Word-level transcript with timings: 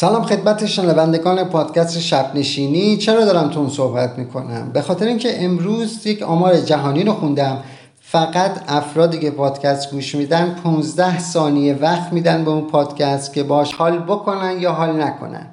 سلام 0.00 0.22
خدمت 0.22 0.66
شنوندگان 0.66 1.44
پادکست 1.44 1.98
شب 1.98 2.30
نشینی 2.34 2.96
چرا 2.96 3.24
دارم 3.24 3.48
تون 3.48 3.68
صحبت 3.68 4.18
می‌کنم؟ 4.18 4.70
به 4.72 4.82
خاطر 4.82 5.06
اینکه 5.06 5.44
امروز 5.44 6.06
یک 6.06 6.22
آمار 6.22 6.56
جهانی 6.56 7.04
رو 7.04 7.12
خوندم. 7.12 7.58
فقط 8.00 8.50
افرادی 8.68 9.18
که 9.18 9.30
پادکست 9.30 9.90
گوش 9.90 10.14
میدن 10.14 10.54
15 10.64 11.18
ثانیه 11.18 11.74
وقت 11.74 12.12
میدن 12.12 12.44
به 12.44 12.50
اون 12.50 12.66
پادکست 12.66 13.32
که 13.32 13.42
باش 13.42 13.74
حال 13.74 13.98
بکنن 13.98 14.60
یا 14.60 14.72
حال 14.72 15.02
نکنن. 15.02 15.46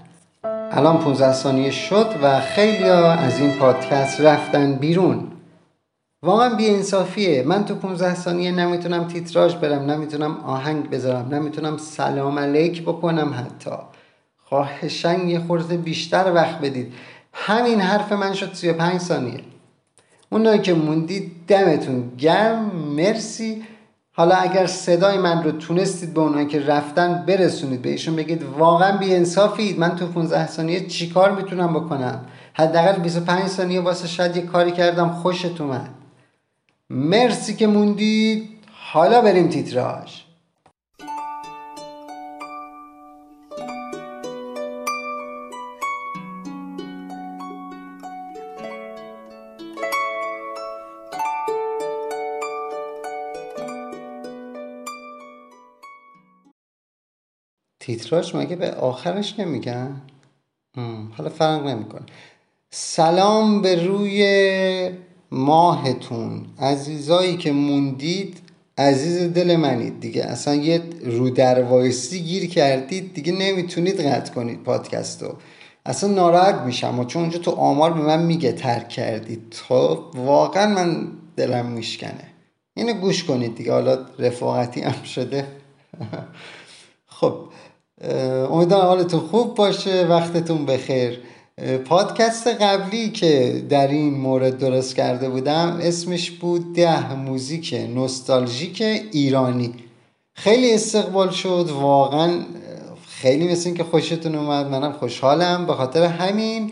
الان 0.72 0.98
15 0.98 1.34
ثانیه 1.34 1.72
شد 1.72 2.08
و 2.24 2.40
خیلی 2.40 2.90
از 2.90 3.40
این 3.40 3.52
پادکست 3.52 4.22
رفتن 4.22 4.74
بیرون. 4.74 5.28
واقعا 6.24 6.56
بی 6.56 6.70
انصافیه 6.70 7.44
من 7.44 7.66
تو 7.66 7.76
15 7.76 8.16
ثانیه 8.16 8.52
نمی‌تونم 8.52 9.08
تیتراژ 9.08 9.56
برم 9.56 9.92
نمی‌تونم 9.92 10.38
آهنگ 10.38 10.90
بذارم 10.90 11.36
نمی‌تونم 11.36 11.78
سلام 11.78 12.40
علیک 12.40 12.82
بکنم 12.84 13.34
حتی. 13.34 13.76
خواهشن 14.50 15.28
یه 15.28 15.40
خورده 15.40 15.78
بیشتر 15.78 16.32
وقت 16.34 16.60
بدید. 16.60 16.94
همین 17.34 17.82
حرف 17.82 18.12
من 18.12 18.34
شد 18.34 18.54
35 18.54 19.02
ثانیه. 19.02 19.40
اونایی 20.30 20.60
که 20.60 20.74
موندید 20.74 21.32
دمتون 21.48 22.12
گرم 22.18 22.66
مرسی. 22.76 23.64
حالا 24.12 24.36
اگر 24.36 24.68
صدای 24.68 25.18
من 25.18 25.44
رو 25.44 25.52
تونستید 25.52 26.14
به 26.14 26.22
اونایی 26.22 26.48
که 26.48 26.60
رفتن 26.60 27.24
برسونید 27.28 27.82
بهشون 27.82 28.16
بگید 28.16 28.44
واقعا 28.44 28.98
بی 28.98 29.16
انصافید 29.16 29.80
من 29.80 29.96
تو 29.96 30.08
15 30.08 30.48
ثانیه 30.48 30.88
چیکار 30.88 31.32
می‌تونم 31.32 31.74
بکنم؟ 31.74 32.26
حداقل 32.54 33.00
25 33.00 33.48
ثانیه 33.48 33.82
واسه 33.82 34.08
شاید 34.08 34.38
یه 34.38 34.42
کاری 34.42 34.72
کردم 34.72 35.10
خوشت 35.10 35.62
اومد. 35.62 35.90
مرسی 36.90 37.56
که 37.56 37.68
موندید. 37.68 38.50
حالا 38.92 39.22
بریم 39.22 39.50
تیتراژ. 39.50 40.25
تیتراژ 57.86 58.36
مگه 58.36 58.56
به 58.56 58.72
آخرش 58.72 59.40
نمیگن؟ 59.40 60.02
حالا 61.18 61.30
فرق 61.30 61.68
نمی‌کنه. 61.68 62.06
سلام 62.70 63.62
به 63.62 63.86
روی 63.86 64.92
ماهتون. 65.32 66.46
عزیزایی 66.60 67.38
که 67.38 67.52
موندید 67.52 68.38
عزیز 68.78 69.34
دل 69.34 69.56
منید. 69.56 70.00
دیگه 70.00 70.24
اصلا 70.24 70.56
یه 70.56 70.82
رو 71.04 71.64
وایسی 71.68 72.20
گیر 72.20 72.50
کردید 72.50 73.14
دیگه 73.14 73.32
نمی‌تونید 73.32 74.02
قطع 74.02 74.34
کنید 74.34 74.64
پادکستو 74.64 75.36
اصلا 75.86 76.10
ناراحت 76.10 76.56
میشم. 76.56 77.00
و 77.00 77.06
چون 77.06 77.22
اونجا 77.22 77.40
تو 77.40 77.52
آمار 77.52 77.94
به 77.94 78.02
من 78.02 78.24
میگه 78.24 78.52
ترک 78.52 78.90
کردید. 78.90 79.50
تو 79.50 80.04
واقعا 80.16 80.74
من 80.74 81.08
دلم 81.36 81.66
میشکنه. 81.66 82.26
اینو 82.74 82.94
گوش 82.94 83.24
کنید 83.24 83.56
دیگه. 83.56 83.72
حالا 83.72 84.06
رفاقتی 84.20 84.82
هم 84.82 85.04
شده. 85.04 85.48
خب 87.08 87.40
امیدوارم 88.04 88.86
حالتون 88.86 89.20
خوب 89.20 89.56
باشه 89.56 90.06
وقتتون 90.06 90.66
بخیر. 90.66 91.20
پادکست 91.86 92.48
قبلی 92.48 93.10
که 93.10 93.64
در 93.70 93.88
این 93.88 94.14
مورد 94.14 94.58
درست 94.58 94.96
کرده 94.96 95.30
بودم 95.30 95.80
اسمش 95.82 96.32
بود 96.32 96.74
ده 96.74 97.16
موزیک 97.16 97.74
نوستالژیک 97.74 98.82
ایرانی. 99.12 99.74
خیلی 100.34 100.74
استقبال 100.74 101.30
شد 101.30 101.70
واقعا 101.80 102.32
خیلی 103.08 103.48
مثل 103.48 103.74
که 103.74 103.84
خوشتون 103.84 104.36
اومد 104.36 104.70
منم 104.70 104.92
خوشحالم. 104.92 105.66
به 105.66 105.74
خاطر 105.74 106.04
همین 106.04 106.72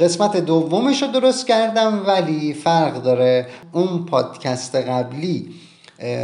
قسمت 0.00 0.36
دومش 0.36 1.02
رو 1.02 1.08
درست 1.08 1.46
کردم 1.46 2.02
ولی 2.06 2.54
فرق 2.54 3.02
داره. 3.02 3.46
اون 3.72 4.04
پادکست 4.06 4.74
قبلی 4.74 5.48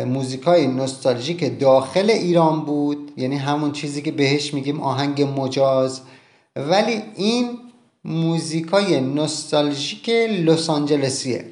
موزیکای 0.06 0.66
نوستالژیک 0.66 1.60
داخل 1.60 2.10
ایران 2.10 2.60
بود. 2.60 3.12
یعنی 3.16 3.36
همون 3.36 3.72
چیزی 3.72 4.02
که 4.02 4.12
بهش 4.12 4.54
میگیم 4.54 4.80
آهنگ 4.80 5.22
مجاز. 5.22 6.00
ولی 6.56 7.02
این 7.16 7.58
موزیکای 8.04 9.00
نوستالژیک 9.00 10.08
لس 10.44 10.70
آنجلسیه. 10.70 11.44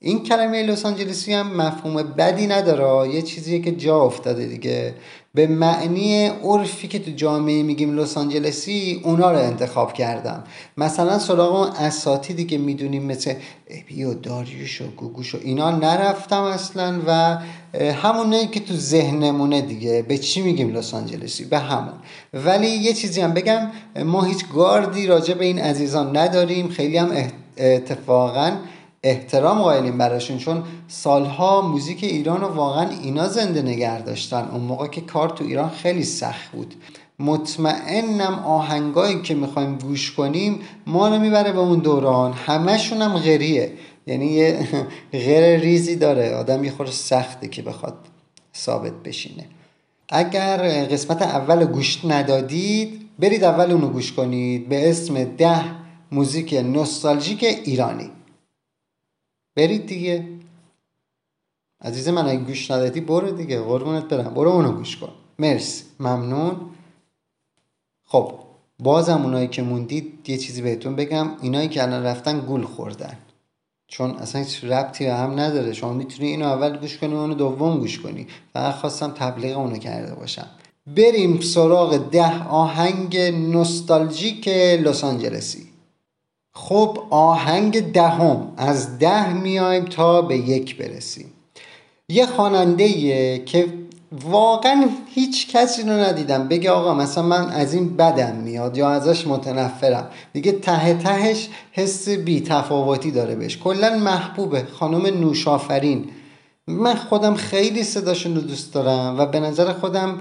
این 0.00 0.22
کلمه 0.22 0.62
لس 0.62 0.86
آنجلسی 0.86 1.32
هم 1.32 1.56
مفهوم 1.56 2.02
بدی 2.02 2.46
نداره. 2.46 3.14
یه 3.14 3.22
چیزیه 3.22 3.58
که 3.58 3.72
جا 3.72 4.00
افتاده 4.00 4.46
دیگه. 4.46 4.94
به 5.38 5.46
معنی 5.46 6.26
عرفی 6.26 6.88
که 6.88 6.98
تو 6.98 7.10
جامعه 7.10 7.62
میگیم 7.62 7.98
لس 7.98 8.18
آنجلسی 8.18 9.00
اونا 9.04 9.32
رو 9.32 9.38
انتخاب 9.38 9.92
کردم. 9.92 10.44
مثلا 10.76 11.18
سراغ 11.18 11.54
اون 11.54 11.68
اساتیدی 11.68 12.44
که 12.44 12.58
می‌دونیم 12.58 13.02
مثل 13.02 13.34
ابی 13.70 14.04
و 14.04 14.14
داریوش 14.14 14.80
و 14.80 14.84
گوگوش 14.96 15.34
و 15.34 15.38
اینا 15.42 15.70
نرفتم 15.70 16.42
اصلا 16.42 17.00
و 17.06 17.38
همونه 17.92 18.46
که 18.46 18.60
تو 18.60 18.74
ذهنمونه 18.74 19.60
دیگه. 19.60 20.02
به 20.02 20.18
چی 20.18 20.42
میگیم 20.42 20.72
لس 20.72 20.94
آنجلسی؟ 20.94 21.44
به 21.44 21.58
همون. 21.58 21.94
ولی 22.34 22.68
یه 22.68 22.92
چیزی 22.92 23.20
هم 23.20 23.32
بگم 23.32 23.70
ما 24.04 24.22
هیچ 24.22 24.44
گاردی 24.54 25.06
راجع 25.06 25.34
به 25.34 25.44
این 25.44 25.58
عزیزان 25.58 26.16
نداریم. 26.16 26.68
خیلی 26.68 26.96
هم 26.96 27.10
اتفاقا 27.56 28.52
احترام 29.02 29.62
قائلیم 29.62 29.98
براشون 29.98 30.38
چون 30.38 30.62
سالها 30.88 31.60
موزیک 31.60 32.04
ایران 32.04 32.40
رو 32.40 32.46
واقعا 32.46 32.88
اینا 32.88 33.28
زنده 33.28 33.62
نگه 33.62 34.02
داشتن. 34.02 34.48
اون 34.52 34.60
موقع 34.60 34.86
که 34.86 35.00
کار 35.00 35.28
تو 35.28 35.44
ایران 35.44 35.70
خیلی 35.70 36.04
سخت 36.04 36.50
بود. 36.52 36.74
مطمئنم 37.18 38.34
آهنگایی 38.38 39.22
که 39.22 39.34
می‌خوایم 39.34 39.78
گوش 39.78 40.12
کنیم 40.12 40.60
ما 40.86 41.08
رو 41.08 41.18
می‌بره 41.18 41.52
به 41.52 41.58
اون 41.58 41.78
دوران. 41.78 42.32
همشون 42.32 43.02
هم 43.02 43.18
غریه. 43.18 43.72
یعنی 44.06 44.26
یه 44.26 44.68
غیر 45.12 45.60
ریزی 45.60 45.96
داره. 45.96 46.34
آدم 46.34 46.64
یه 46.64 46.70
خورده 46.70 46.92
سخته 46.92 47.48
که 47.48 47.62
بخواد 47.62 47.94
ثابت 48.56 48.92
بشینه. 49.04 49.44
اگر 50.08 50.84
قسمت 50.84 51.22
اول 51.22 51.64
گوش 51.64 52.04
ندادید 52.04 53.00
برید 53.18 53.44
اول 53.44 53.72
اونو 53.72 53.88
گوش 53.88 54.12
کنید. 54.12 54.68
به 54.68 54.90
اسم 54.90 55.24
ده 55.24 55.60
موزیک 56.12 56.54
نوستالژیک 56.54 57.44
ایرانی. 57.64 58.10
برید 59.58 59.86
دیگه. 59.86 60.24
عزیز 61.80 62.08
من 62.08 62.28
اگه 62.28 62.40
گوش 62.40 62.70
ندادی 62.70 63.00
برو 63.00 63.30
دیگه. 63.30 63.60
قربونت 63.60 64.04
برم. 64.04 64.34
برو 64.34 64.50
اونو 64.50 64.72
گوش 64.72 64.96
کن. 64.96 65.12
مرسی. 65.38 65.84
ممنون. 66.00 66.60
خب 68.04 68.32
بازم 68.78 69.22
اونایی 69.22 69.48
که 69.48 69.62
موندید 69.62 70.28
یه 70.28 70.36
چیزی 70.36 70.62
بهتون 70.62 70.96
بگم. 70.96 71.30
اینایی 71.42 71.68
که 71.68 71.82
الان 71.82 72.02
رفتن 72.02 72.40
گول 72.40 72.62
خوردن. 72.62 73.18
چون 73.88 74.10
اصلا 74.10 74.42
هیچ 74.42 74.64
ربطی 74.64 75.04
به 75.04 75.14
هم 75.14 75.40
نداره. 75.40 75.72
شما 75.72 75.92
می‌تونی 75.92 76.28
اینو 76.28 76.46
اول 76.46 76.76
گوش 76.76 76.98
کنی 76.98 77.14
و 77.14 77.16
اونو 77.16 77.34
دوم 77.34 77.78
گوش 77.78 78.00
کنی. 78.00 78.26
فقط 78.52 78.74
خواستم 78.74 79.10
تبلیغ 79.10 79.58
اونو 79.58 79.78
کرده 79.78 80.14
باشم. 80.14 80.46
بریم 80.86 81.40
سراغ 81.40 81.96
ده 81.96 82.44
آهنگ 82.44 83.16
نوستالژیک 83.16 84.48
لس 84.48 85.04
آنجلسی. 85.04 85.67
خب 86.60 86.98
آهنگ 87.10 87.92
دهم 87.92 88.52
از 88.56 88.98
ده 88.98 89.32
میایم 89.32 89.84
تا 89.84 90.22
به 90.22 90.36
یک 90.36 90.76
برسیم. 90.76 91.32
یه 92.08 92.26
خواننده 92.26 93.38
که 93.38 93.66
واقعا 94.24 94.88
هیچ 95.14 95.56
کسی 95.56 95.82
رو 95.82 95.88
ندیدم. 95.88 96.48
بگه 96.48 96.70
آقا 96.70 96.94
مثلا 96.94 97.24
من 97.24 97.48
از 97.50 97.74
این 97.74 97.96
بدم 97.96 98.36
میاد 98.36 98.76
یا 98.76 98.90
ازش 98.90 99.26
متنفرم. 99.26 100.10
دیگه 100.32 100.52
ته 100.52 100.94
تهش 100.94 101.48
حس 101.72 102.08
بی 102.08 102.40
تفاوتی 102.40 103.10
داره 103.10 103.34
بهش. 103.34 103.58
کلا 103.58 103.96
محبوبه. 103.96 104.64
خانم 104.72 105.06
نوشافرین. 105.06 106.04
من 106.66 106.94
خودم 106.94 107.34
خیلی 107.34 107.82
صداشون 107.82 108.34
رو 108.34 108.40
دوست 108.40 108.74
دارم 108.74 109.18
و 109.18 109.26
به 109.26 109.40
نظر 109.40 109.72
خودم 109.72 110.18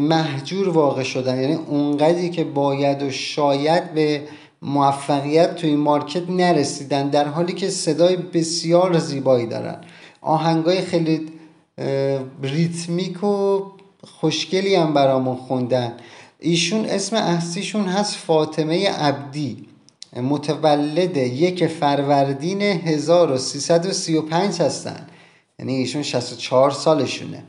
محجور 0.00 0.68
واقع 0.68 1.02
شدن. 1.02 1.40
یعنی 1.40 1.54
اونقدری 1.54 2.30
که 2.30 2.44
باید 2.44 3.02
و 3.02 3.10
شاید 3.10 3.94
به 3.94 4.22
موفقیت 4.62 5.56
توی 5.56 5.70
این 5.70 5.78
مارکت 5.78 6.30
نرسیدن 6.30 7.08
در 7.08 7.28
حالی 7.28 7.52
که 7.52 7.68
صدای 7.68 8.16
بسیار 8.16 8.98
زیبایی 8.98 9.46
دارن. 9.46 9.76
آهنگای 10.20 10.80
خیلی 10.80 11.28
ریتمیک 12.42 13.24
و 13.24 13.62
خوشگلی 14.04 14.74
هم 14.74 14.94
برامون 14.94 15.36
خوندن. 15.36 15.92
ایشون 16.38 16.84
اسم 16.84 17.16
اصلیشون 17.16 17.84
هست 17.84 18.16
فاطمه 18.16 18.90
عبدی. 18.90 19.66
متولد 20.16 21.16
یک 21.16 21.66
فروردین 21.66 22.62
1335 22.62 24.60
هستن. 24.60 25.06
یعنی 25.58 25.74
ایشون 25.74 26.02
64 26.02 26.70
سالشونه. 26.70 27.44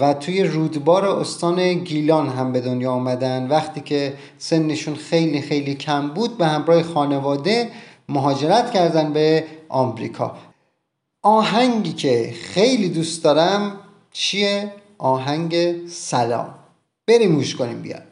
و 0.00 0.14
توی 0.14 0.42
رودبار 0.42 1.04
استان 1.04 1.74
گیلان 1.74 2.28
هم 2.28 2.52
به 2.52 2.60
دنیا 2.60 2.92
آمدن. 2.92 3.48
وقتی 3.48 3.80
که 3.80 4.14
سنشون 4.38 4.94
خیلی 4.94 5.40
خیلی 5.40 5.74
کم 5.74 6.08
بود 6.08 6.38
به 6.38 6.46
همراه 6.46 6.82
خانواده 6.82 7.70
مهاجرت 8.08 8.70
کردن 8.70 9.12
به 9.12 9.44
آمریکا. 9.68 10.36
آهنگی 11.22 11.92
که 11.92 12.34
خیلی 12.42 12.88
دوست 12.88 13.24
دارم 13.24 13.80
چیه؟ 14.12 14.72
آهنگ 14.98 15.76
سلام. 15.88 16.54
بریم 17.06 17.32
موش 17.32 17.56
کنیم 17.56 17.82
بیاد. 17.82 18.07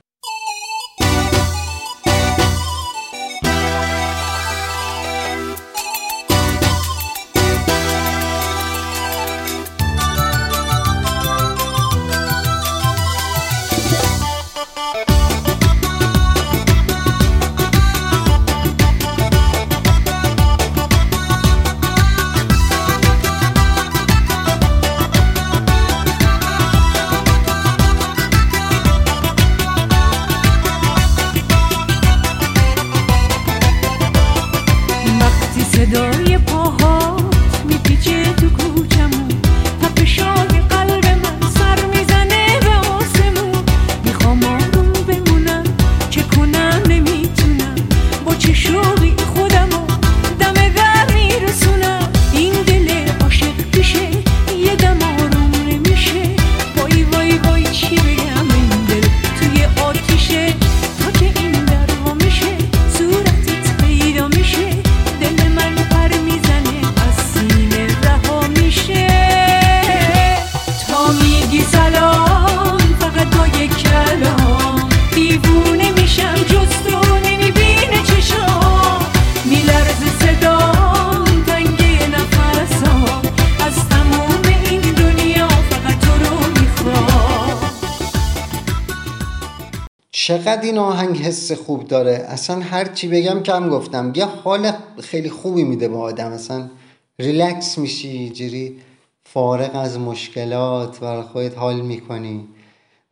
چقدر 90.37 90.63
این 90.63 90.79
آهنگ 90.79 91.17
حس 91.17 91.53
خوب 91.53 91.89
داره؟ 91.89 92.27
اصلا 92.29 92.61
هر 92.61 92.85
چی 92.85 93.09
بگم 93.09 93.43
کم 93.43 93.69
گفتم. 93.69 94.13
یه 94.15 94.25
حال 94.25 94.73
خیلی 95.01 95.31
خوبی 95.31 95.65
میده 95.65 95.89
به 95.89 95.97
آدم. 95.97 96.33
اصلا 96.33 96.71
ریلکس 97.19 97.79
میشی 97.79 98.31
جوری 98.31 98.77
فارغ 99.25 99.71
از 99.75 99.99
مشکلات 99.99 101.03
و 101.03 101.23
خودت 101.23 101.59
حال 101.59 101.81
می‌کنی. 101.81 102.49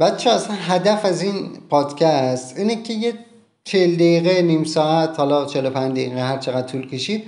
بچه 0.01 0.31
اصلا 0.31 0.57
هدف 0.57 1.05
از 1.05 1.23
این 1.23 1.49
پادکست 1.71 2.59
اینه 2.59 2.83
که 2.83 2.93
یه 2.93 3.15
چل 3.65 3.95
دقیقه 3.95 4.43
نیم 4.43 4.65
ساعت 4.65 5.19
حالا 5.19 5.45
45 5.45 5.93
دقیقه 5.93 6.21
هر 6.21 6.39
چقدر 6.39 6.67
طول 6.67 6.89
کشید 6.89 7.25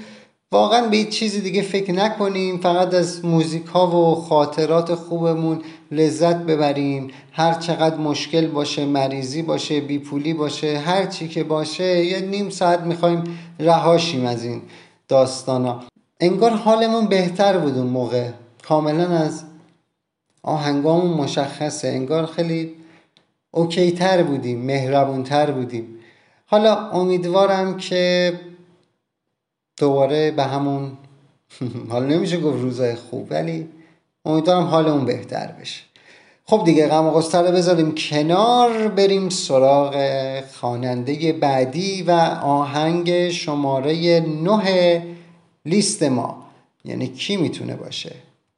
واقعا 0.57 0.89
به 0.89 1.05
چیزی 1.05 1.41
دیگه 1.41 1.63
فکر 1.63 1.93
نکنیم 1.93 2.59
فقط 2.59 2.95
از 2.95 3.25
موزیک 3.25 3.67
ها 3.67 3.87
و 3.87 4.15
خاطرات 4.15 4.95
خوبمون 4.95 5.63
لذت 5.91 6.37
ببریم. 6.37 7.11
هر 7.33 7.55
چقدر 7.55 7.97
مشکل 7.97 8.47
باشه 8.47 8.85
مریضی 8.85 9.43
باشه 9.43 9.81
بیپولی 9.81 10.35
باشه 10.35 10.79
هر 10.79 11.07
چی 11.07 11.29
که 11.29 11.45
باشه 11.45 12.05
یه 12.05 12.21
نیم 12.21 12.51
ساعت 12.51 12.81
می‌خوایم 12.81 13.25
رهاشیم 13.61 14.27
از 14.27 14.45
این 14.45 14.63
داستانا. 15.09 15.81
انگار 16.21 16.51
حالمون 16.51 17.07
بهتر 17.07 17.59
بود 17.59 17.79
اون 17.79 17.87
موقع. 17.87 18.29
کاملا 18.63 19.09
از 19.09 19.45
آهنگامون 20.43 21.11
مشخصه. 21.11 21.89
انگار 21.89 22.27
خیلی 22.27 22.75
اوکی 23.51 23.93
تر 23.93 24.23
بودیم 24.23 24.59
مهربون 24.59 25.23
تر 25.23 25.51
بودیم. 25.51 25.87
حالا 26.47 26.91
امیدوارم 26.91 27.77
که 27.77 28.33
دوباره 29.77 30.31
به 30.31 30.43
همون 30.43 30.93
حالا 31.91 32.07
نمیشه 32.07 32.41
گفت 32.41 32.63
روزای 32.63 32.95
خوب 32.95 33.27
ولی 33.31 33.69
امیدوارم 34.25 34.65
حالمون 34.65 35.05
بهتر 35.05 35.47
بشه. 35.47 35.83
خب 36.45 36.63
دیگه 36.65 36.89
غم 36.89 37.07
و 37.07 37.21
رو 37.21 37.53
بذاریم 37.53 37.95
کنار 37.95 38.89
بریم 38.89 39.29
سراغ 39.29 39.95
خواننده 40.61 41.33
بعدی 41.33 42.03
و 42.03 42.11
آهنگ 42.43 43.31
شماره 43.31 44.21
نه 44.21 45.03
لیست 45.65 46.03
ما. 46.03 46.47
یعنی 46.85 47.09
کی 47.09 47.37
می‌تونه 47.37 47.77
باشه؟ 47.77 48.15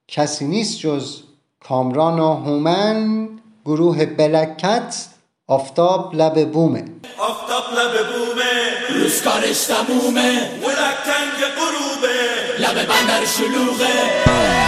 کسی 0.09 0.47
نیست 0.47 0.79
جز 0.79 1.23
کامران 1.61 2.20
و 2.20 2.35
هومن 2.35 3.29
گروه 3.65 4.06
بلکت 4.06 5.06
آفتاب 5.47 6.15
لب 6.15 6.53
بومه. 6.53 6.85
آفتاب 7.19 7.65
لب 7.79 7.93
بومه. 8.12 8.68
روزکارش 8.94 9.64
تمومه 9.64 10.50
بلک 10.62 10.96
تنگ 11.06 11.44
غروبه 11.58 12.19
لب 12.58 12.87
بندر 12.87 13.25
شلوغه 13.37 14.68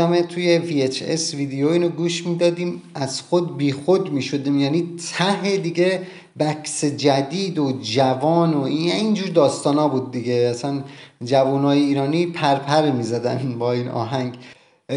یادمه 0.00 0.22
توی 0.22 0.60
VHS 0.90 1.34
ویدیو 1.34 1.68
اینو 1.68 1.88
گوش 1.88 2.26
می‌دادیم 2.26 2.82
از 2.94 3.20
خود 3.20 3.56
بی 3.56 3.72
خود 3.72 4.12
می‌شدیم. 4.12 4.60
یعنی 4.60 4.88
ته 5.16 5.56
دیگه 5.56 6.02
بکس 6.38 6.84
جدید 6.84 7.58
و 7.58 7.72
جوان 7.82 8.54
و 8.54 8.62
این 8.62 8.92
اینجور 8.92 9.28
داستانا 9.28 9.88
بود 9.88 10.12
دیگه. 10.12 10.32
اصلا 10.32 10.82
جوانای 11.24 11.80
ایرانی 11.80 12.26
پرپر 12.26 12.90
می‌زدن 12.90 13.56
با 13.58 13.72
این 13.72 13.88
آهنگ. 13.88 14.34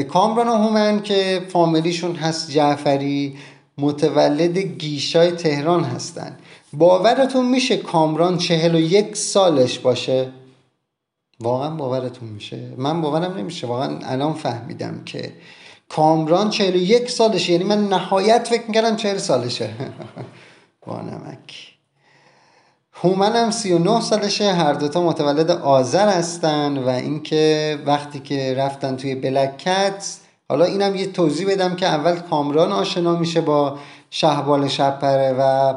کامران 0.10 0.48
هومن 0.48 1.02
که 1.02 1.42
فامیلیشون 1.50 2.16
هست 2.16 2.52
جعفری 2.52 3.36
متولد 3.78 4.58
گیشای 4.58 5.32
تهران 5.32 5.84
هستن. 5.84 6.38
باورتون 6.74 7.50
میشه 7.50 7.78
کامران 7.78 8.38
چهل 8.38 8.76
و 8.76 8.80
یک 8.80 9.18
سالش 9.18 9.80
باشه؟ 9.80 10.32
واقعا 11.44 11.70
باورتون 11.70 12.30
میشه؟ 12.30 12.74
من 12.78 13.02
باورم 13.02 13.38
نمیشه. 13.38 13.68
واقعا 13.68 14.00
الان 14.04 14.34
فهمیدم 14.34 15.02
که 15.06 15.34
کامران 15.90 16.50
41 16.50 17.10
سالشه. 17.10 17.52
یعنی 17.52 17.64
من 17.64 17.88
نهایت 17.88 18.48
فکر 18.48 18.64
می‌کردم 18.68 18.96
40 18.96 19.18
سالشه. 19.18 19.70
با 20.88 21.02
نمک. 21.02 21.74
هومن 22.94 23.36
هم 23.36 23.52
39 23.52 24.02
سالشه. 24.02 24.54
هر 24.54 24.74
دوتا 24.74 25.04
متولد 25.04 25.52
آذر 25.52 26.10
هستن 26.10 26.78
و 26.78 26.90
اینکه 26.90 27.80
وقتی 27.86 28.20
که 28.20 28.56
رفتن 28.58 28.96
توی 28.96 29.16
بلکت 29.16 30.18
حالا 30.50 30.66
اینم 30.66 30.96
یه 30.96 31.06
توضیح 31.06 31.48
بدم 31.48 31.76
که 31.76 31.86
اول 31.86 32.16
کامران 32.16 32.72
آشنا 32.72 33.16
میشه 33.16 33.42
با 33.42 33.78
شهبال 34.10 34.68
شپره 34.68 35.36
و 35.40 35.74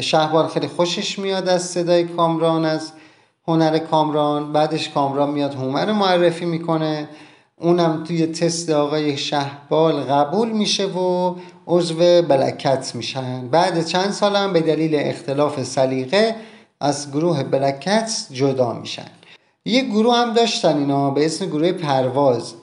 شهبال 0.00 0.46
خیلی 0.46 0.68
خوشش 0.68 1.18
میاد 1.18 1.48
از 1.48 1.62
صدای 1.62 2.04
کامران 2.04 2.64
از 2.64 2.92
هنر 3.48 3.78
کامران 3.78 4.52
بعدش 4.52 4.88
کامران 4.88 5.30
میاد 5.30 5.54
هومن 5.54 5.92
معرفی 5.92 6.44
می‌کنه. 6.44 7.08
اونم 7.56 8.04
توی 8.04 8.26
تست 8.26 8.70
آقای 8.70 9.16
شهبال 9.16 9.94
قبول 9.94 10.52
میشه 10.52 10.86
و 10.86 11.34
عضو 11.66 12.22
بلکت 12.22 12.94
میشن. 12.94 13.48
بعد 13.48 13.84
چند 13.84 14.10
سالم 14.10 14.52
به 14.52 14.60
دلیل 14.60 14.94
اختلاف 14.94 15.62
سلیقه 15.62 16.34
از 16.80 17.10
گروه 17.10 17.42
بلکت 17.42 18.10
جدا 18.32 18.72
میشن. 18.72 19.10
یه 19.64 19.82
گروه 19.82 20.16
هم 20.16 20.32
داشتن 20.32 20.78
اینا 20.78 21.10
به 21.10 21.26
اسم 21.26 21.46
گروه 21.46 21.72
پرواز. 21.72 22.54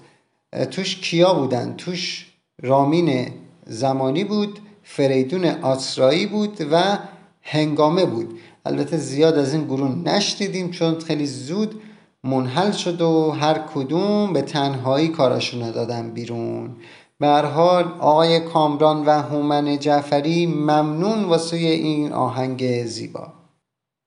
توش 0.71 0.95
کیا 0.95 1.33
بودن؟ 1.33 1.73
توش 1.77 2.31
رامین 2.61 3.31
زمانی 3.65 4.23
بود 4.23 4.59
فریدون 4.83 5.45
آسرایی 5.45 6.25
بود 6.25 6.67
و 6.71 6.97
هنگامه 7.41 8.05
بود. 8.05 8.39
البته 8.65 8.97
زیاد 8.97 9.37
از 9.37 9.53
این 9.53 9.63
گروه 9.63 9.95
نشدیدیم 9.95 10.71
چون 10.71 10.99
خیلی 10.99 11.25
زود 11.25 11.81
منحل 12.23 12.71
شد 12.71 13.01
و 13.01 13.31
هر 13.31 13.59
کدوم 13.75 14.33
به 14.33 14.41
تنهایی 14.41 15.07
کاراشون 15.07 15.71
دادن 15.71 16.09
بیرون. 16.09 16.75
به 17.19 17.27
حال 17.27 17.83
آقای 17.99 18.39
کامران 18.39 19.05
و 19.05 19.21
هومن 19.21 19.79
جعفری 19.79 20.45
ممنون 20.45 21.23
واسه 21.23 21.57
این 21.57 22.13
آهنگ 22.13 22.85
زیبا. 22.85 23.27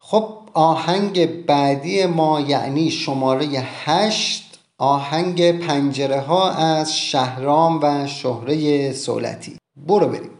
خب 0.01 0.29
آهنگ 0.55 1.47
بعدی 1.47 2.07
ما 2.07 2.41
یعنی 2.41 2.91
شماره 2.91 3.47
هشت 3.85 4.59
آهنگ 4.79 5.61
پنجره 5.61 6.21
ها 6.21 6.51
از 6.51 6.97
شهرام 6.99 7.81
و 7.83 8.07
شهره 8.07 8.93
سولتی. 8.93 9.57
برو 9.87 10.07
بریم. 10.07 10.31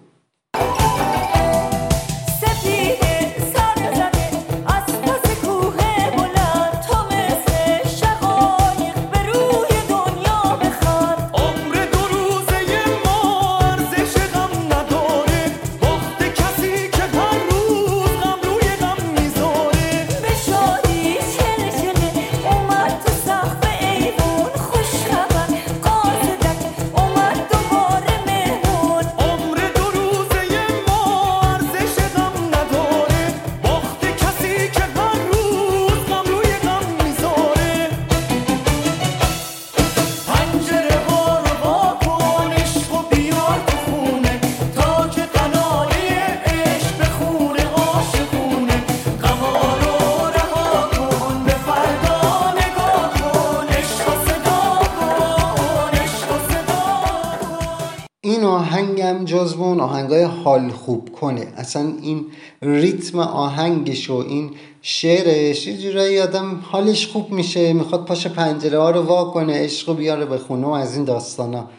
حال 60.47 60.71
خوب 60.71 61.13
کنه. 61.13 61.53
اصلا 61.57 61.93
این 62.03 62.27
ریتم 62.63 63.19
آهنگش 63.19 64.11
و 64.11 64.15
این 64.15 64.51
شعرش 64.83 65.67
یه 65.67 65.79
جورایی 65.79 66.21
آدم 66.21 66.61
حالش 66.63 67.07
خوب 67.07 67.31
میشه 67.31 67.73
می‌خواد 67.73 68.05
پاش 68.05 68.27
پنجره 68.27 68.79
ها 68.79 68.91
رو 68.91 69.03
وا 69.03 69.25
کنه 69.25 69.65
عشق 69.65 69.97
بیاره 69.97 70.25
به 70.25 70.39
خونه 70.39 70.77
از 70.77 70.97
این 70.97 71.05
داستانا. 71.05 71.71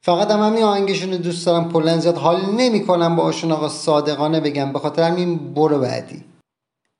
فقط 0.00 0.30
هم 0.30 0.40
همین 0.40 0.62
آهنگشون 0.62 1.10
دوست 1.10 1.46
دارم 1.46 1.72
کلا 1.72 1.98
زیاد 1.98 2.16
حال 2.16 2.40
نمی‌کنم 2.56 3.16
باشون 3.16 3.52
آقا 3.52 3.68
صادقانه 3.68 4.40
بگم 4.40 4.72
به 4.72 4.78
خاطر 4.78 5.02
همین 5.02 5.54
برو 5.54 5.78
بعدی. 5.78 6.24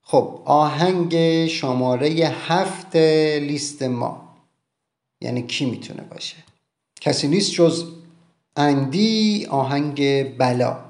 خب 0.03 0.39
آهنگ 0.45 1.47
شماره 1.47 2.07
هفت 2.47 2.95
لیست 2.95 3.83
ما. 3.83 4.21
یعنی 5.21 5.41
کی 5.41 5.65
می‌تونه 5.65 6.03
باشه؟ 6.11 6.35
کسی 7.01 7.27
نیست 7.27 7.51
جز 7.51 7.85
اندی 8.57 9.47
آهنگ 9.49 10.23
بلا. 10.37 10.82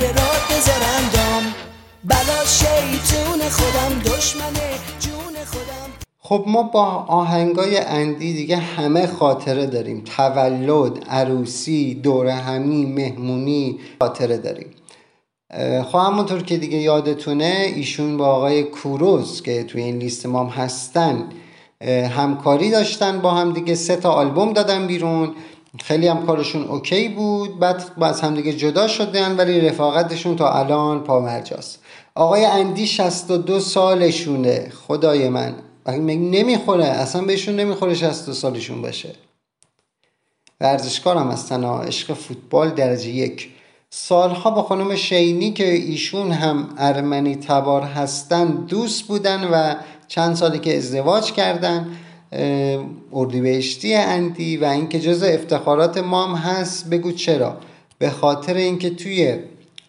سر 0.00 0.06
راه 0.06 0.48
بذارندام 0.50 1.54
بلا 2.04 2.44
شیطون 2.44 3.48
خودم 3.48 3.98
دشمن 3.98 4.52
جون 5.00 5.44
خودم. 5.46 5.90
خب 6.18 6.44
ما 6.46 6.62
با 6.62 6.84
آهنگای 7.08 7.78
اندی 7.78 8.32
دیگه 8.32 8.56
همه 8.56 9.06
خاطره 9.06 9.66
داریم. 9.66 10.04
تولد، 10.16 11.04
عروسی، 11.08 11.94
دور 11.94 12.26
همی، 12.26 12.86
مهمونی 12.86 13.78
خاطره 14.00 14.36
داریم. 14.36 14.70
خب 15.84 15.98
همونطور 15.98 16.42
که 16.42 16.56
دیگه 16.56 16.78
یادتونه 16.78 17.72
ایشون 17.74 18.16
با 18.16 18.26
آقای 18.26 18.62
کوروز 18.62 19.42
که 19.42 19.64
توی 19.64 19.82
این 19.82 19.98
لیست 19.98 20.26
ما 20.26 20.44
هستن 20.44 21.24
همکاری 22.16 22.70
داشتن 22.70 23.20
با 23.20 23.30
هم 23.30 23.52
دیگه 23.52 23.74
سه 23.74 23.96
تا 23.96 24.10
آلبوم 24.10 24.52
دادن 24.52 24.86
بیرون. 24.86 25.34
خیلی 25.78 26.08
هم 26.08 26.26
کارشون 26.26 26.64
اوکی 26.64 27.08
بود. 27.08 27.58
بعد 27.58 27.92
از 28.00 28.20
هم 28.20 28.34
دیگه 28.34 28.52
جدا 28.52 28.88
شدن 28.88 29.36
ولی 29.36 29.60
رفاقتشون 29.60 30.36
تا 30.36 30.52
الان 30.52 31.04
پامرجاست. 31.04 31.78
آقای 32.14 32.44
اندی 32.44 32.86
62 32.86 33.60
سالشونه. 33.60 34.72
خدای 34.88 35.28
من. 35.28 35.54
نمی‌خوره؟ 36.06 36.84
اصلا 36.84 37.22
بهشون 37.22 37.56
نمی‌خوره 37.56 37.94
62 37.94 38.32
سالشون 38.32 38.82
باشه. 38.82 39.14
ورزشکارم 40.60 41.30
هستن 41.30 41.64
عشق 41.64 42.12
فوتبال 42.14 42.70
درجه 42.70 43.08
یک. 43.08 43.48
سالها 43.90 44.50
با 44.50 44.62
خانم 44.62 44.96
شینی 44.96 45.52
که 45.52 45.72
ایشون 45.72 46.32
هم 46.32 46.68
ارمنی 46.78 47.36
تبار 47.36 47.82
هستن 47.82 48.46
دوست 48.46 49.02
بودن 49.02 49.44
و 49.44 49.74
چند 50.08 50.36
سالی 50.36 50.58
که 50.58 50.76
ازدواج 50.76 51.32
کردن. 51.32 51.96
اردیبهشتی 53.12 53.94
اندی 53.94 54.56
و 54.56 54.64
اینکه 54.64 55.00
جز 55.00 55.22
افتخارات 55.22 55.98
مام 55.98 56.34
هست 56.34 56.90
بگو 56.90 57.12
چرا؟ 57.12 57.56
به 57.98 58.10
خاطر 58.10 58.54
اینکه 58.54 58.90
توی 58.90 59.38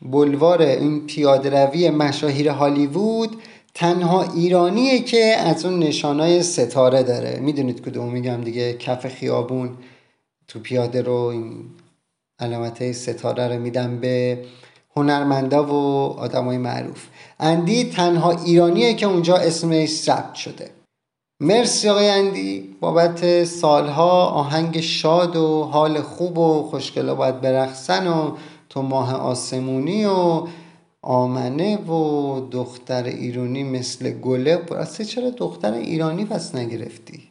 بلوار 0.01 0.61
این 0.61 1.05
پیاده 1.05 1.65
روی 1.65 1.89
مشاهیر 1.89 2.49
هالیوود 2.49 3.41
تنها 3.73 4.23
ایرانیه 4.33 4.99
که 4.99 5.35
از 5.37 5.65
اون 5.65 5.79
نشانای 5.79 6.43
ستاره 6.43 7.03
داره. 7.03 7.39
می‌دونید 7.39 7.81
کدوم 7.81 8.11
میگم 8.11 8.41
دیگه؟ 8.41 8.73
کف 8.73 9.07
خیابون 9.07 9.69
تو 10.47 10.59
پیاده 10.59 11.01
رو 11.01 11.13
این 11.13 11.65
علامت 12.39 12.91
ستاره 12.91 13.47
رو 13.47 13.59
میدم 13.61 13.99
به 13.99 14.39
هنرمندا 14.95 15.65
و 15.65 15.73
آدمای 16.19 16.57
معروف. 16.57 17.07
اندی 17.39 17.83
تنها 17.83 18.31
ایرانیه 18.45 18.93
که 18.93 19.05
اونجا 19.05 19.35
اسمش 19.35 19.89
ثبت 19.89 20.35
شده. 20.35 20.80
مرسی 21.43 21.89
آقای 21.89 22.09
اندی. 22.09 22.75
بابت 22.79 23.43
سالها 23.43 24.25
آهنگ 24.25 24.79
شاد 24.79 25.35
و 25.35 25.63
حال 25.63 26.01
خوب 26.01 26.37
و 26.37 26.63
خوشگلا 26.63 27.15
باید 27.15 27.41
برخصن 27.41 28.07
و 28.07 28.35
تو 28.69 28.81
ماه 28.81 29.15
آسمونی 29.15 30.05
و 30.05 30.47
آمنه 31.01 31.77
و 31.77 32.39
دختر 32.51 33.03
ایرانی 33.03 33.63
مثل 33.63 34.09
گله. 34.09 34.65
راستی 34.69 35.05
چرا 35.05 35.29
دختر 35.29 35.73
ایرانی 35.73 36.25
پس 36.25 36.55
نگرفتی؟ 36.55 37.29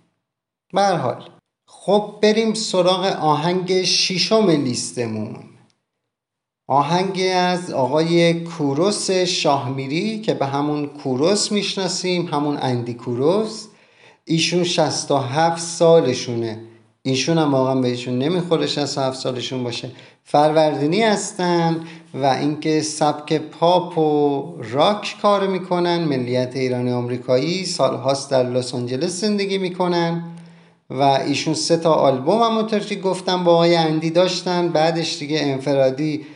حال. 0.75 1.25
خب 1.67 2.15
بریم 2.23 2.55
سراغ 2.55 3.05
آهنگ 3.21 3.83
شیشم 3.83 4.51
لیستمون. 4.51 5.37
آهنگ 6.67 7.23
از 7.35 7.73
آقای 7.73 8.45
کوروس 8.45 9.11
شاهمیری 9.11 10.21
که 10.21 10.35
به 10.35 10.47
همون 10.47 10.87
کوروس 10.87 11.53
می‌شناسیم 11.53 12.27
همون 12.27 12.59
اندی 12.61 12.95
کوروس. 12.95 13.67
ایشون 14.25 14.65
67 14.65 15.61
سالشونه. 15.61 16.59
ایشون 17.03 17.39
هم 17.39 17.55
واقعا 17.55 17.75
بهشون 17.75 18.19
نمی‌خوره 18.19 18.67
67 18.67 19.21
سالشون 19.21 19.65
باشه. 19.65 19.91
فروردینی 20.25 21.03
هستن 21.03 21.77
و 22.15 22.27
اینکه 22.27 22.83
سبک 22.83 23.33
پاپ 23.33 23.99
و 23.99 24.45
راک 24.71 25.17
کار 25.23 25.47
می‌کنن 25.47 26.05
ملیت 26.05 26.57
ایرانی 26.57 26.93
آمریکایی 26.93 27.65
سالهاست 27.65 28.31
در 28.31 28.51
لس 28.51 28.75
آنجلس 28.75 29.21
زندگی 29.21 29.59
می‌کنن 29.59 30.23
و 30.91 31.03
ایشون 31.03 31.55
سه 31.55 31.77
تا 31.77 31.93
آلبوم 31.93 32.43
همونطور 32.43 32.81
که 32.81 32.95
گفتم 32.95 33.45
با 33.45 33.53
آقای 33.53 33.77
اندی 33.77 34.11
داشتن. 34.11 34.69
بعدش 34.69 35.19
دیگه 35.19 35.41
انفرادی 35.43 36.27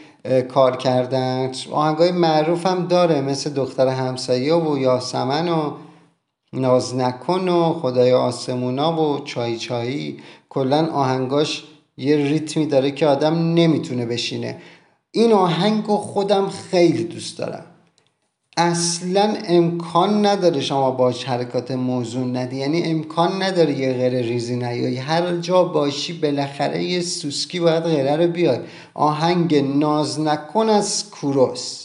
کار 0.49 0.77
کردن. 0.77 1.51
آهنگای 1.73 2.13
معروف 2.13 2.67
هم 2.67 2.87
داره 2.87 3.21
مثل 3.21 3.51
دختر 3.51 3.89
همسایه 3.89 4.55
و 4.55 4.79
یاسمن 4.79 5.49
و 5.49 5.73
ناز 6.55 6.95
نکن 6.95 7.49
و 7.49 7.73
خدای 7.73 8.13
آسمونا 8.13 9.03
و 9.03 9.25
چای 9.25 9.59
چایی. 9.59 10.17
کلا 10.49 10.87
آهنگاش 10.87 11.65
یه 11.97 12.17
ریتمی 12.17 12.67
داره 12.67 12.91
که 12.91 13.07
آدم 13.07 13.55
نمی‌تونه 13.55 14.07
بشینه. 14.07 14.57
این 15.11 15.33
آهنگ 15.33 15.85
رو 15.87 15.97
خودم 15.97 16.49
خیلی 16.49 17.05
دوست 17.05 17.39
دارم. 17.39 17.65
اصلا 18.57 19.35
امکان 19.49 20.27
نداره 20.27 20.61
شما 20.61 20.91
باش 20.91 21.25
حرکات 21.25 21.71
موضوع 21.71 22.27
ندی. 22.27 22.57
یعنی 22.57 22.83
امکان 22.83 23.43
نداره 23.43 23.79
یه 23.79 23.93
غیر 23.93 24.23
ریزی 24.23 24.57
نیایی. 24.57 24.97
هر 24.97 25.37
جا 25.37 25.65
باشی 25.65 26.13
بالاخره 26.13 26.85
یه 26.85 27.01
سوسکی 27.01 27.61
باید 27.61 27.83
غیره 27.83 28.17
رو 28.17 28.27
بیای. 28.27 28.59
آهنگ 28.95 29.55
ناز 29.57 30.21
نکن 30.21 30.69
از 30.69 31.11
کوروس. 31.11 31.84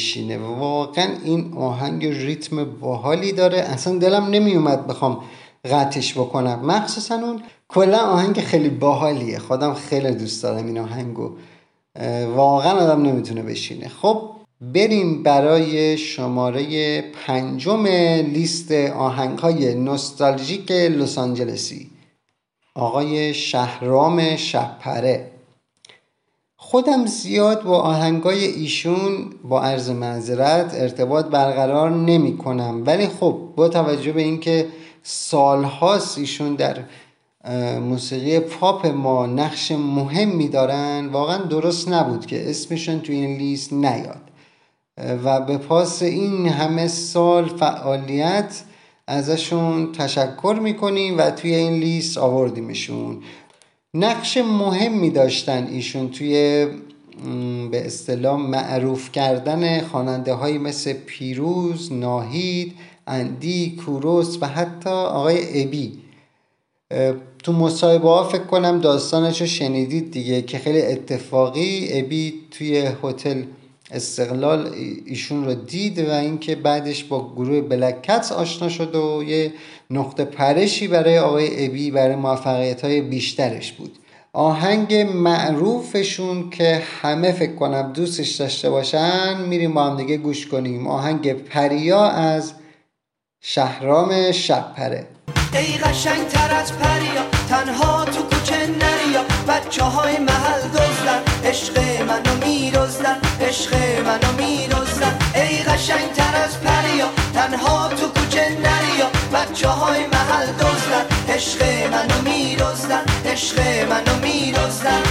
بشینه. 0.00 0.38
واقعا 0.38 1.08
این 1.24 1.52
آهنگ 1.56 2.06
ریتم 2.06 2.64
باحالی 2.64 3.32
داره. 3.32 3.58
اصلا 3.58 3.98
دلم 3.98 4.24
نمیومد 4.24 4.86
بخوام 4.86 5.20
قطعش 5.64 6.14
بکنم. 6.14 6.60
مخصوصا 6.66 7.14
اون 7.14 7.42
کلا 7.68 7.98
آهنگ 7.98 8.40
خیلی 8.40 8.68
باحالیه. 8.68 9.38
خودم 9.38 9.74
خیلی 9.74 10.10
دوست 10.10 10.42
دارم 10.42 10.66
این 10.66 10.78
آهنگو. 10.78 11.30
واقعا 12.34 12.72
آدم 12.72 13.02
نمی‌تونه 13.02 13.42
بشینه. 13.42 13.88
خب 13.88 14.30
بریم 14.60 15.22
برای 15.22 15.98
شماره 15.98 17.02
پنجم 17.26 17.86
لیست 18.36 18.72
آهنگ 19.08 19.38
های 19.38 19.74
نوستالژیک 19.74 20.70
لس 20.70 21.18
آنجلسی 21.18 21.90
آقای 22.74 23.34
شهرام 23.34 24.36
شبپره 24.36 25.30
خودم 26.70 27.06
زیاد 27.06 27.62
با 27.62 27.80
آهنگای 27.80 28.44
ایشون 28.44 29.30
با 29.44 29.62
عرض 29.62 29.90
معذرت 29.90 30.74
ارتباط 30.74 31.26
برقرار 31.26 31.90
نمی 31.90 32.36
کنم. 32.36 32.82
ولی 32.86 33.06
خب 33.06 33.38
با 33.56 33.68
توجه 33.68 34.12
به 34.12 34.22
اینکه 34.22 34.66
سالهاست 35.02 36.18
ایشون 36.18 36.54
در 36.54 36.76
موسیقی 37.80 38.40
پاپ 38.40 38.86
ما 38.86 39.26
نقش 39.26 39.72
مهمی 39.72 40.48
دارن 40.48 41.06
واقعا 41.12 41.38
درست 41.38 41.88
نبود 41.88 42.26
که 42.26 42.50
اسمشون 42.50 43.00
تو 43.00 43.12
این 43.12 43.36
لیست 43.36 43.72
نیاد. 43.72 44.22
و 45.24 45.40
به 45.40 45.58
پاس 45.58 46.02
این 46.02 46.48
همه 46.48 46.88
سال 46.88 47.44
فعالیت 47.44 48.62
ازشون 49.06 49.92
تشکر 49.92 50.58
می‌کنیم 50.62 51.18
و 51.18 51.30
توی 51.30 51.54
این 51.54 51.72
لیست 51.72 52.18
آوردیمشون. 52.18 53.22
نقش 53.94 54.36
مهمی 54.36 55.10
داشتن 55.10 55.66
ایشون 55.66 56.10
توی 56.10 56.66
به 57.70 57.86
اصطلاح 57.86 58.40
معروف 58.40 59.12
کردن 59.12 59.80
خواننده 59.80 60.32
های 60.32 60.58
مثل 60.58 60.92
پیروز، 60.92 61.92
ناهید، 61.92 62.72
اندی، 63.06 63.76
کوروس 63.84 64.38
و 64.40 64.46
حتی 64.46 64.90
آقای 64.90 65.62
ابی. 65.62 65.92
تو 67.42 67.52
مصاحبه 67.52 68.08
ها 68.08 68.24
فکر 68.24 68.44
کنم 68.44 68.80
داستانش 68.80 69.40
رو 69.40 69.46
شنیدید 69.46 70.10
دیگه 70.10 70.42
که 70.42 70.58
خیلی 70.58 70.82
اتفاقی 70.82 71.88
ابی 71.90 72.34
توی 72.50 72.88
هتل 73.02 73.42
استقلال 73.92 74.66
ای- 74.66 75.02
ایشون 75.06 75.44
رو 75.44 75.54
دید 75.54 75.98
و 76.08 76.10
اینکه 76.12 76.54
بعدش 76.54 77.04
با 77.04 77.32
گروه 77.36 77.60
بلکتس 77.60 78.32
آشنا 78.32 78.68
شد 78.68 78.94
و 78.94 79.22
یه 79.26 79.52
نقطه 79.90 80.24
پرشی 80.24 80.88
برای 80.88 81.18
آقای 81.18 81.66
ابی 81.66 81.90
برای 81.90 82.16
موفقیت 82.16 82.84
های 82.84 83.00
بیشترش 83.00 83.72
بود. 83.72 83.98
آهنگ 84.32 84.94
معروفشون 84.94 86.50
که 86.50 86.82
همه 87.02 87.32
فکر 87.32 87.54
کنم 87.54 87.92
دوستش 87.92 88.30
داشته 88.30 88.70
باشن 88.70 89.40
میریم 89.48 89.74
با 89.74 89.84
هم 89.84 89.96
دیگه 89.96 90.16
گوش 90.16 90.46
کنیم. 90.46 90.86
آهنگ 90.86 91.32
پریا 91.32 92.02
از 92.04 92.52
شهرام 93.40 94.32
شبپره 94.32 95.06
ای 95.54 95.78
قشنگ 95.78 96.26
تر 96.28 96.54
از 96.54 96.72
پریا 96.78 97.22
تنها 97.48 98.04
تو 98.04 98.22
کوچه 98.22 98.56
نریا 98.66 99.22
بچه 99.48 99.84
های 99.84 100.18
محل 100.18 100.60
دزدن 101.00 101.48
عشق 101.48 101.78
منو 102.02 102.46
میرزدن 102.46 103.16
عشق 103.40 103.74
منو 104.06 104.32
میرزدن 104.38 105.18
ای 105.34 105.62
قشنگ 105.62 106.12
تر 106.12 106.36
از 106.44 106.60
پریا. 106.60 107.08
تنها 107.34 107.88
تو 107.88 108.20
کوچه 108.20 108.40
نریا 108.40 109.08
بچه 109.34 109.68
های 109.68 110.00
محل 110.06 110.46
دزدن. 110.46 111.34
عشق 111.34 111.62
منو 111.92 112.22
میرزدن 112.24 113.04
عشق 113.26 113.60
منو 113.90 114.18
میرزدن 114.22 115.02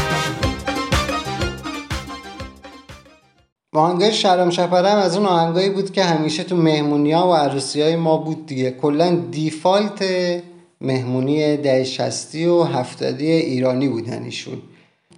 آهنگای 3.74 4.14
شهرام 4.14 4.50
شپره 4.50 4.90
هم 4.90 4.98
از 4.98 5.18
اون 5.18 5.26
آهنگایی 5.26 5.70
بود 5.70 5.92
که 5.92 6.04
همیشه 6.04 6.44
تو 6.44 6.56
مهمونی 6.56 7.12
ها 7.12 7.30
و 7.30 7.34
عروسی 7.34 7.82
های 7.82 7.96
ما 7.96 8.18
بود 8.18 8.46
دیگه. 8.46 8.72
کلا 8.72 9.16
دیفالت 9.32 10.04
مهمونی 10.82 11.58
ده 11.58 11.84
شستی 11.84 12.46
و 12.46 12.64
هفتادی 12.64 13.32
ایرانی 13.32 13.88
بودن 13.88 14.24
ایشون. 14.24 14.62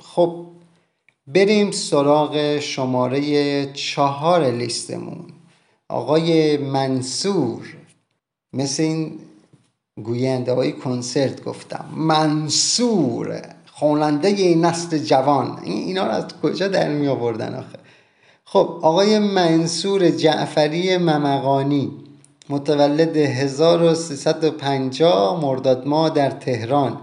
خب 0.02 0.51
بریم 1.28 1.72
سراغ 1.72 2.60
شماره 2.60 3.66
چهار 3.74 4.52
لیستمون. 4.52 5.26
آقای 5.90 6.58
منصور 6.58 7.78
مثل 8.54 8.84
این 8.84 9.20
گوینده 10.04 10.54
های 10.54 10.72
کنسرت 10.72 11.44
گفتم. 11.44 11.86
منصور 11.96 13.42
خواننده 13.66 14.56
نسل 14.56 14.98
جوان. 14.98 15.60
این 15.64 15.88
اینا 15.88 16.06
رو 16.06 16.12
از 16.12 16.26
کجا 16.44 16.68
در 16.68 16.90
می 16.90 17.08
آوردن 17.08 17.56
آخه؟ 17.56 17.80
خب 18.46 18.80
آقای 18.82 19.20
منصور 19.20 20.10
جعفری 20.10 20.98
ممقانی 20.98 21.92
متولد 22.50 23.18
1350 23.18 25.42
مرداد 25.42 25.88
ماه 25.88 26.10
در 26.10 26.30
تهران. 26.30 27.02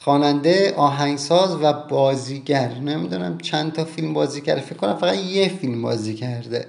خواننده 0.00 0.74
آهنگساز 0.76 1.56
و 1.62 1.72
بازیگر. 1.72 2.74
نمی‌دونم 2.74 3.38
چند 3.38 3.72
تا 3.72 3.84
فیلم 3.84 4.12
بازی 4.12 4.40
کرده. 4.40 4.60
فکر 4.60 4.74
کنم 4.74 4.96
فقط 4.96 5.16
یه 5.16 5.48
فیلم 5.48 5.82
بازی 5.82 6.14
کرده. 6.14 6.66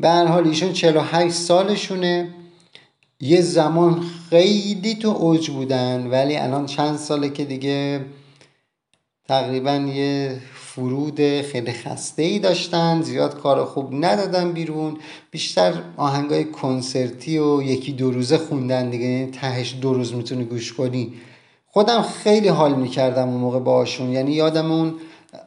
به 0.00 0.08
هر 0.08 0.26
حال 0.26 0.46
ایشون 0.46 0.72
48 0.72 1.34
سالشونه. 1.34 2.34
یه 3.20 3.40
زمان 3.40 4.04
خیلی 4.30 4.94
تو 4.94 5.08
اوج 5.08 5.50
بودن 5.50 6.06
ولی 6.06 6.36
الان 6.36 6.66
چند 6.66 6.96
ساله 6.96 7.28
که 7.28 7.44
دیگه 7.44 8.04
تقریبا 9.28 9.74
یه 9.74 10.38
فرود 10.54 11.40
خیلی 11.40 11.72
خسته 11.72 12.22
ای 12.22 12.38
داشتن. 12.38 13.02
زیاد 13.02 13.40
کار 13.40 13.64
خوب 13.64 14.04
ندادن 14.04 14.52
بیرون. 14.52 14.98
بیشتر 15.30 15.72
آهنگای 15.96 16.44
کنسرتی 16.44 17.38
و 17.38 17.62
یکی 17.62 17.92
دو 17.92 18.10
روزه 18.10 18.38
خوندن 18.38 18.90
دیگه. 18.90 19.04
یعنی 19.04 19.30
تهش 19.30 19.74
دو 19.80 19.94
روز 19.94 20.14
می‌تونی 20.14 20.44
گوش 20.44 20.72
کنی. 20.72 21.12
خودم 21.74 22.02
خیلی 22.02 22.48
حال 22.48 22.74
می‌کردم 22.74 23.28
اون 23.28 23.40
موقع 23.40 23.58
باشون 23.58 24.12
یعنی 24.12 24.32
یادم 24.32 24.72
اون 24.72 24.94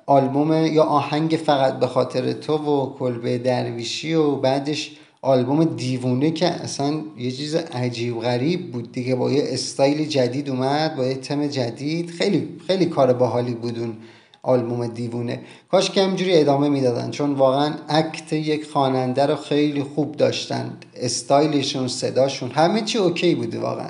آلبوم 0.05 0.65
یا 0.65 0.83
آهنگ 0.83 1.31
فقط 1.45 1.79
به 1.79 1.88
خاطر 1.88 2.33
تو 2.33 2.53
و 2.57 2.93
کلبه 2.99 3.38
درویشی 3.38 4.13
و 4.13 4.35
بعدش 4.35 4.91
آلبوم 5.21 5.63
دیوونه 5.63 6.31
که 6.31 6.47
اصلا 6.47 6.93
یه 7.17 7.31
چیز 7.31 7.55
عجیب 7.55 8.19
غریب 8.19 8.71
بود 8.71 8.91
دیگه. 8.91 9.15
با 9.15 9.31
یه 9.31 9.43
استایل 9.47 10.05
جدید 10.07 10.49
اومد 10.49 10.95
با 10.95 11.05
یه 11.05 11.15
تم 11.15 11.47
جدید. 11.47 12.09
خیلی 12.09 12.57
خیلی 12.67 12.85
کار 12.85 13.13
باحالی 13.13 13.53
بود 13.53 13.79
اون 13.79 13.97
آلبوم 14.43 14.88
دیوونه. 14.88 15.41
کاش 15.71 15.91
که 15.91 16.03
همینجوری 16.03 16.38
ادامه 16.38 16.69
می‌دادن 16.69 17.11
چون 17.11 17.33
واقعا 17.33 17.73
act 17.89 18.34
یک 18.33 18.65
خواننده 18.65 19.25
رو 19.25 19.35
خیلی 19.35 19.83
خوب 19.83 20.15
داشتن. 20.15 20.77
استایلشون 20.95 21.88
صداشون 21.88 22.51
همه 22.51 22.81
چی 22.81 22.97
OK 22.97 23.36
بوده 23.35 23.59
واقعا. 23.59 23.89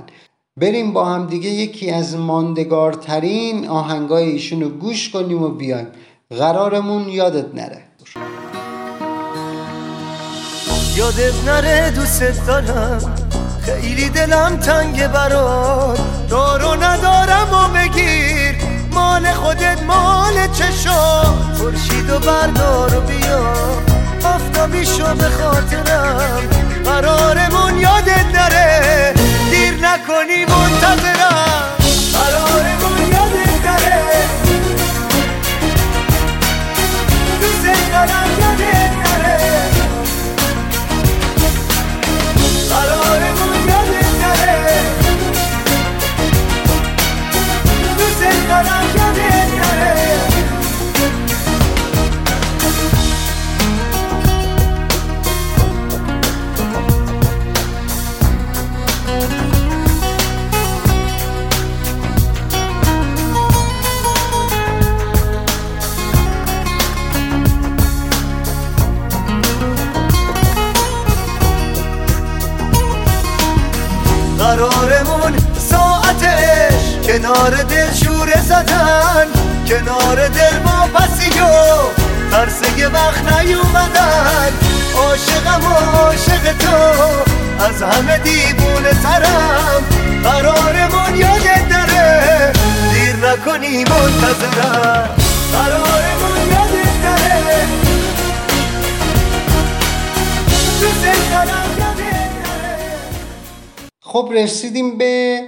بریم 0.60 0.94
با 0.94 1.06
هم 1.06 1.28
دیگه 1.28 1.50
یکی 1.50 1.92
از 1.92 2.16
ماندگارترین 2.16 3.68
آهنگای 3.68 4.24
ایشون 4.24 4.62
رو 4.62 4.70
گوش 4.70 5.10
کنیم 5.10 5.44
و 5.44 5.50
بیایم. 5.50 5.88
قرارمون 6.30 7.10
یادت 7.10 7.56
نره. 7.56 7.82
یادت 10.96 11.44
نره 11.46 11.92
دوست 11.92 12.48
دارم. 12.48 13.16
خیلی 13.62 14.10
دلم 14.10 14.58
تنگ 14.58 15.08
برات. 15.08 16.00
دارو 16.30 16.84
ندارم 16.84 17.50
و 17.54 17.78
بگیر. 17.78 18.56
مال 18.92 19.32
خودت 19.32 19.84
مال 19.84 20.48
چشا. 20.54 21.22
خورشید 21.58 22.10
و 22.10 22.20
بردار 22.20 22.98
و 22.98 23.02
بیا. 23.02 23.54
آفتابی 24.24 24.86
شو 24.86 25.16
به 25.16 25.30
خاطرم. 25.30 26.50
قرارمون 26.86 27.78
یادت 27.80 28.26
نره. 28.34 29.15
نکنی 29.86 30.46
منتظرم. 30.46 31.75
خب 104.16 104.32
رسیدیم 104.34 104.98
به 104.98 105.42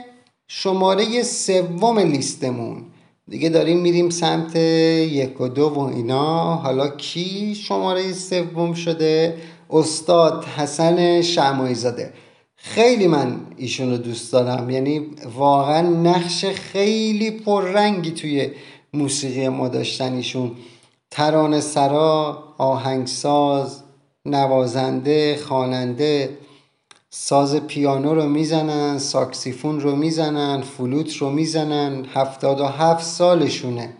شماره 0.47 1.23
سوم 1.23 1.99
لیستمون. 1.99 2.84
دیگه 3.30 3.49
داریم 3.49 3.80
میریم 3.80 4.10
سمت 4.10 4.56
یک 4.56 5.41
و 5.41 5.47
دو 5.47 5.69
و 5.69 5.80
اینا. 5.80 6.56
حالا 6.56 6.88
کی 6.88 7.56
شماره 7.56 8.13
سوم 8.13 8.73
شده؟ 8.73 9.38
استاد 9.69 10.45
حسن 10.45 11.21
شمایی 11.21 11.75
زاده 11.75 12.13
خیلی 12.56 13.08
من 13.08 13.39
ایشون 13.58 13.91
رو 13.91 13.97
دوست 13.97 14.34
دارم. 14.34 14.69
یعنی 14.69 15.01
واقعا 15.36 15.82
نقش 15.82 16.45
خیلی 16.45 17.32
پررنگی 17.32 18.12
توی 18.12 18.49
موسیقی 18.93 19.49
ما 19.49 19.67
داشتن 19.67 20.13
ایشون. 20.13 20.51
ترانه 21.12 21.60
سرا 21.60 22.43
آهنگساز 22.58 23.84
نوازنده 24.25 25.39
خواننده. 25.47 26.30
ساز 27.19 27.56
پیانو 27.56 28.13
رو 28.13 28.30
می‌زنن 28.30 28.97
ساکسیفون 28.97 29.80
رو 29.80 29.95
می‌زنن 29.95 30.62
فلوت 30.62 31.17
رو 31.17 31.30
می‌زنن. 31.30 32.06
هفتاد 32.13 32.60
و 32.60 32.65
هفت 32.65 33.06
سالشونه. 33.06 33.93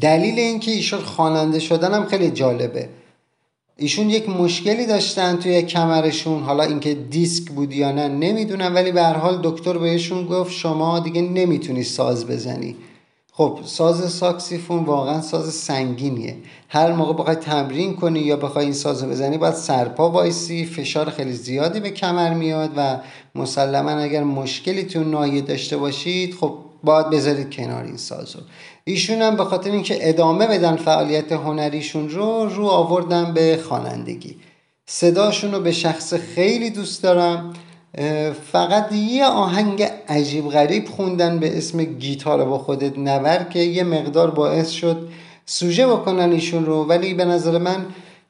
دلیل 0.00 0.38
اینکه 0.38 0.70
ایشون 0.70 1.00
خواننده 1.00 1.58
شدن 1.58 1.94
هم 1.94 2.06
خیلی 2.06 2.30
جالبه. 2.30 2.88
ایشون 3.76 4.10
یک 4.10 4.28
مشکلی 4.28 4.86
داشتن 4.86 5.36
توی 5.36 5.62
کمرشون. 5.62 6.42
حالا 6.42 6.64
اینکه 6.64 6.94
دیسک 6.94 7.50
بود 7.50 7.72
یا 7.72 7.92
نه 7.92 8.08
نمی‌دونم. 8.08 8.74
ولی 8.74 8.92
به 8.92 9.02
هر 9.02 9.16
حال 9.16 9.40
دکتر 9.42 9.78
بهشون 9.78 10.26
گفت 10.26 10.52
شما 10.52 10.98
دیگه 11.00 11.20
نمی‌تونی 11.22 11.82
ساز 11.82 12.26
بزنی. 12.26 12.76
خب 13.38 13.58
ساز 13.64 14.12
ساکسیفون 14.12 14.84
واقعا 14.84 15.20
ساز 15.20 15.54
سنگینیه. 15.54 16.36
هر 16.68 16.92
موقع 16.92 17.12
بخوای 17.12 17.36
تمرین 17.36 17.96
کنی 17.96 18.20
یا 18.20 18.36
بخوای 18.36 18.64
این 18.64 18.74
ساز 18.74 19.02
رو 19.02 19.10
بزنی 19.10 19.38
باید 19.38 19.54
سرپا 19.54 20.10
وایسی 20.10 20.66
فشار 20.66 21.10
خیلی 21.10 21.32
زیادی 21.32 21.80
به 21.80 21.90
کمر 21.90 22.34
میاد 22.34 22.70
و 22.76 23.00
مسلما 23.34 23.90
اگر 23.90 24.24
مشکلی 24.24 24.84
تو 24.84 25.04
نایه 25.04 25.40
داشته 25.40 25.76
باشید 25.76 26.34
خب 26.34 26.58
باید 26.84 27.10
بذارید 27.10 27.54
کنار 27.54 27.84
این 27.84 27.96
ساز 27.96 28.36
رو 28.36 28.42
ایشون 28.84 29.22
هم 29.22 29.36
به 29.36 29.44
خاطر 29.44 29.70
اینکه 29.70 30.08
ادامه 30.08 30.46
بدن 30.46 30.76
فعالیت 30.76 31.32
هنریشون 31.32 32.08
رو 32.08 32.48
رو 32.48 32.66
آوردن 32.66 33.34
به 33.34 33.60
خوانندگی. 33.68 34.36
صداشون 34.86 35.52
رو 35.52 35.60
به 35.60 35.72
شخص 35.72 36.14
خیلی 36.14 36.70
دوست 36.70 37.02
دارم. 37.02 37.52
فقط 38.52 38.92
یه 38.92 39.26
آهنگ 39.26 39.82
عجیب 40.08 40.48
غریب 40.48 40.88
خوندن 40.88 41.38
به 41.38 41.58
اسم 41.58 41.84
گیتار 41.84 42.44
با 42.44 42.58
خودت 42.58 42.98
نور 42.98 43.46
که 43.50 43.58
یه 43.58 43.84
مقدار 43.84 44.30
باعث 44.30 44.70
شد 44.70 45.08
سوژه 45.46 45.86
بکنن 45.86 46.32
ایشون 46.32 46.66
رو 46.66 46.84
ولی 46.84 47.14
به 47.14 47.24
نظر 47.24 47.58
من 47.58 47.86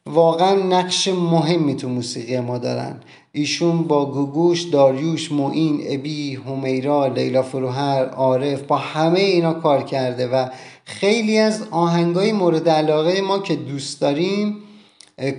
واقعا 0.06 0.54
نقش 0.54 1.08
مهمی 1.08 1.76
تو 1.76 1.88
موسیقی 1.88 2.40
ما 2.40 2.58
دارن. 2.58 3.00
ایشون 3.32 3.82
با 3.82 4.06
گوگوش، 4.12 4.62
داریوش، 4.62 5.32
معین، 5.32 5.80
ابی، 5.88 6.34
همیرا، 6.34 7.06
لیلا 7.06 7.42
فروهر، 7.42 8.04
عارف 8.04 8.62
با 8.62 8.76
همه 8.76 9.20
اینا 9.20 9.52
کار 9.52 9.82
کرده 9.82 10.28
و 10.28 10.48
خیلی 10.84 11.38
از 11.38 11.62
آهنگای 11.70 12.32
مورد 12.32 12.68
علاقه 12.68 13.20
ما 13.20 13.38
که 13.38 13.56
دوست 13.56 14.00
داریم 14.00 14.56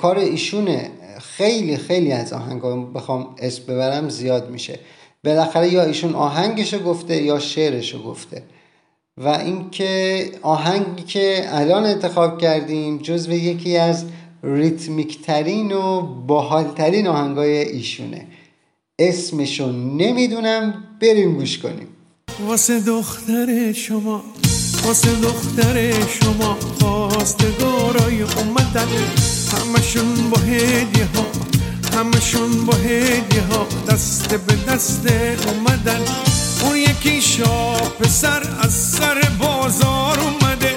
کار 0.02 0.18
ایشونه. 0.18 0.92
خیلی 1.38 1.78
خیلی 1.78 2.12
از 2.12 2.34
آهنگا 2.34 2.76
بخوام 2.76 3.36
اسم 3.38 3.64
ببرم 3.64 4.10
زیاد 4.10 4.50
میشه. 4.50 4.80
بالاخره 5.24 5.74
یا 5.74 5.84
ایشون 5.84 6.16
آهنگشو 6.16 6.80
گفته 6.84 7.24
یا 7.24 7.40
شعرشو 7.40 8.04
گفته. 8.04 8.44
و 9.18 9.28
اینکه 9.28 10.26
آهنگی 10.42 11.04
که 11.04 11.46
الان 11.48 11.86
انتخاب 11.86 12.42
کردیم 12.42 12.98
جزو 12.98 13.32
یکی 13.32 13.78
از 13.78 14.06
ریتمیک 14.44 15.22
ترین 15.22 15.72
و 15.72 16.02
باحال 16.02 16.64
ترین 16.64 17.08
آهنگای 17.08 17.58
ایشونه. 17.58 18.28
اسمشو 19.00 19.72
نمی‌دونم 19.72 20.84
بریم 21.02 21.34
گوش 21.36 21.60
کنیم. 21.60 21.88
واسه 22.48 22.80
دختر 22.80 23.72
شما. 23.72 24.24
واسه 24.88 25.16
دختر 25.16 25.94
شما 26.08 26.58
خواستگارای 26.80 28.22
اومدن. 28.22 28.88
همشون 29.52 30.30
با 30.30 30.38
هدیه 30.38 31.08
ها 31.16 31.26
همشون 31.98 32.66
با 32.66 32.74
هدیه 32.74 33.44
ها. 33.52 33.68
دست 33.90 34.34
به 34.34 34.56
دست 34.56 35.08
اومدن. 35.48 36.02
اون 36.62 36.76
یکی 36.76 37.22
شاه 37.22 37.82
پسر 37.82 38.44
از 38.60 38.74
سر 38.74 39.30
بازار 39.40 40.20
اومده. 40.20 40.76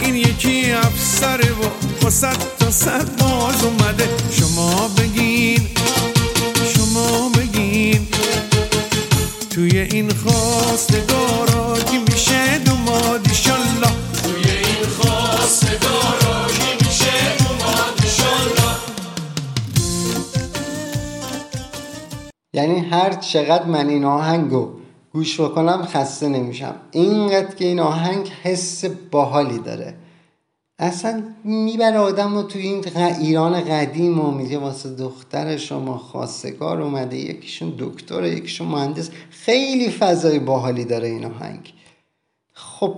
این 0.00 0.14
یکی 0.14 0.70
افسر 0.70 1.40
و 1.40 1.86
با 2.02 2.10
صد 2.10 2.36
تا 2.58 2.70
صد 2.70 3.16
باز 3.16 3.64
اومده. 3.64 4.08
شما 4.30 4.88
بگین 4.88 5.68
شما 6.74 7.28
بگین. 7.28 8.06
توی 9.50 9.78
این 9.78 10.10
خواستگارا 10.14 11.78
کی 11.90 11.98
میشه 11.98 12.58
دوماد 12.58 13.31
یعنی 22.54 22.80
هر 22.80 23.12
چقدر 23.12 23.66
من 23.66 23.88
این 23.88 24.04
آهنگو 24.04 24.68
گوش 25.12 25.40
بکنم 25.40 25.82
خسته 25.82 26.28
نمیشم. 26.28 26.74
اینقدر 26.90 27.54
که 27.54 27.64
این 27.64 27.80
آهنگ 27.80 28.28
حس 28.42 28.84
باحالی 28.84 29.58
داره. 29.58 29.94
اصلا 30.78 31.22
می‌بره 31.44 31.98
آدم 31.98 32.34
رو 32.34 32.42
توی 32.42 32.62
این 32.62 32.96
ایران 32.96 33.60
قدیم 33.60 34.20
و 34.20 34.30
میگه 34.30 34.58
واسه 34.58 34.94
دختر 34.94 35.56
شما 35.56 35.98
خواستگار 35.98 36.82
اومده 36.82 37.16
یکیشون 37.16 37.74
دکتره 37.78 38.30
یکیشون 38.30 38.68
مهندس. 38.68 39.10
خیلی 39.30 39.90
فضای 39.90 40.38
باحالی 40.38 40.84
داره 40.84 41.08
این 41.08 41.24
آهنگ. 41.24 41.72
خب 42.52 42.94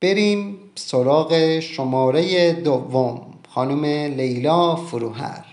بریم 0.00 0.58
سراغ 0.74 1.60
شماره 1.60 2.52
دوم. 2.52 3.20
خانم 3.48 3.84
لیلا 4.14 4.76
فروهر. 4.76 5.49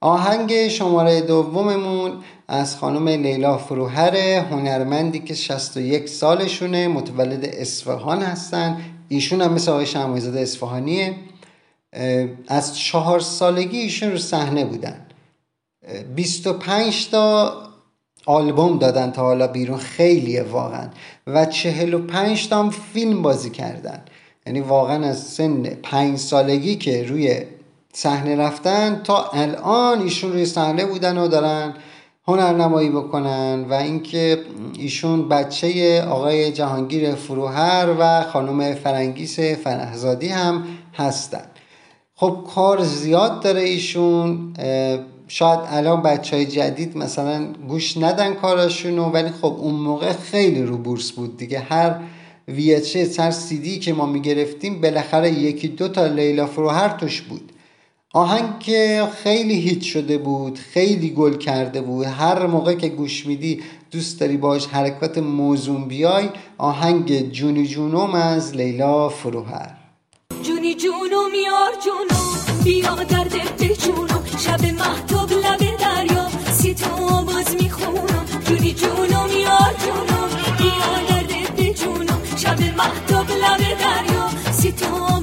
آهنگ 0.00 0.68
شماره 0.68 1.20
دوممون 1.20 2.12
از 2.48 2.76
خانم 2.76 3.08
لیلا 3.08 3.58
فروهر 3.58 4.16
هنرمندی 4.16 5.18
که 5.18 5.34
61 5.34 6.08
سالشونه 6.08 6.88
متولد 6.88 7.44
اصفهان 7.44 8.22
هستن. 8.22 8.80
ایشون 9.08 9.42
هم 9.42 9.52
مثل 9.52 9.70
آقای 9.70 9.86
شمایزاده 9.86 10.40
اصفهانیه. 10.40 11.14
از 12.48 12.78
چهار 12.78 13.20
سالگی 13.20 13.78
ایشون 13.78 14.10
رو 14.10 14.18
صحنه 14.18 14.64
بودن. 14.64 15.06
25 16.14 17.08
تا 17.10 17.52
آلبوم 18.26 18.78
دادن 18.78 19.10
تا 19.10 19.22
حالا 19.22 19.46
بیرون. 19.46 19.78
خیلیه 19.78 20.42
واقعا. 20.42 20.88
و 21.26 21.46
45 21.46 22.48
تا 22.48 22.70
فیلم 22.70 23.22
بازی 23.22 23.50
کردن. 23.50 24.02
یعنی 24.46 24.60
واقعا 24.60 25.06
از 25.06 25.22
سن 25.22 25.62
پنج 25.62 26.18
سالگی 26.18 26.76
که 26.76 27.02
روی 27.02 27.42
صحنه 27.92 28.36
رفتن 28.36 29.00
تا 29.04 29.30
الان 29.32 30.00
ایشون 30.00 30.32
روی 30.32 30.46
صحنه 30.46 30.86
بودن 30.86 31.18
و 31.18 31.28
دارن 31.28 31.74
هنرنمایی 32.28 32.88
بکنن 32.88 33.66
و 33.70 33.72
اینکه 33.72 34.38
ایشون 34.78 35.28
بچه 35.28 36.02
آقای 36.02 36.52
جهانگیر 36.52 37.14
فروهر 37.14 37.94
و 37.98 38.22
خانم 38.22 38.74
فرنگیس 38.74 39.40
فرهزادی 39.40 40.28
هم 40.28 40.64
هستن. 40.94 41.44
خب 42.14 42.46
کار 42.54 42.82
زیاد 42.82 43.40
داره 43.40 43.60
ایشون 43.60 44.54
شاید 45.28 45.60
الان 45.66 46.02
بچه 46.02 46.36
های 46.36 46.46
جدید 46.46 46.96
مثلا 46.96 47.46
گوش 47.68 47.96
ندن 47.96 48.34
کاراشونو 48.34 49.04
ولی 49.04 49.28
خب 49.28 49.56
اون 49.58 49.74
موقع 49.74 50.12
خیلی 50.12 50.62
رو 50.62 50.76
بورس 50.76 51.12
بود 51.12 51.36
دیگه. 51.36 51.58
هر 51.58 51.94
VHS 52.48 53.18
هر 53.18 53.30
CD 53.30 53.68
که 53.80 53.92
ما 53.92 54.06
می‌گرفتیم 54.06 54.80
بالاخره 54.80 55.30
یکی 55.30 55.68
دو 55.68 55.88
تا 55.88 56.06
لیلا 56.06 56.46
فروهر 56.46 56.88
توش 56.88 57.22
بود. 57.22 57.52
آهنگ 58.18 58.58
که 58.58 59.08
خیلی 59.22 59.54
هیت 59.54 59.82
شده 59.82 60.18
بود 60.18 60.58
خیلی 60.58 61.10
گل 61.10 61.36
کرده 61.36 61.80
بود. 61.80 62.06
هر 62.06 62.46
موقع 62.46 62.74
که 62.74 62.88
گوش 62.88 63.26
میدی 63.26 63.60
دوست 63.90 64.20
داری 64.20 64.36
باش 64.36 64.66
حرکات 64.66 65.18
موزون 65.18 65.88
بیای. 65.88 66.28
آهنگ 66.58 67.32
جونی 67.32 67.66
جونوم 67.66 68.14
از 68.14 68.56
لیلا 68.56 69.08
فروهر. 69.08 69.70
جونی 70.42 70.74
جونو 70.74 71.20
میار 71.32 71.72
جونو 71.84 72.20
بیا 72.64 72.94
درد 72.94 73.72
جونو 73.84 74.18
شب 74.38 74.64
محتاب 74.64 75.32
لب 75.32 75.62
دریا 75.78 76.26
سی 76.58 76.74
تو 76.74 76.90
آواز 77.14 77.56
می‌خونم. 77.62 78.24
جونی 78.46 78.72
جونو 78.72 79.20
میار 79.34 79.74
جونو 79.84 80.20
بیا 80.58 80.90
درد 81.08 81.72
جونو 81.72 82.16
شب 82.36 82.60
محتاب 82.76 83.26
لب 83.30 83.62
دریا 83.82 84.52
سی 84.52 84.72
تو 84.72 85.17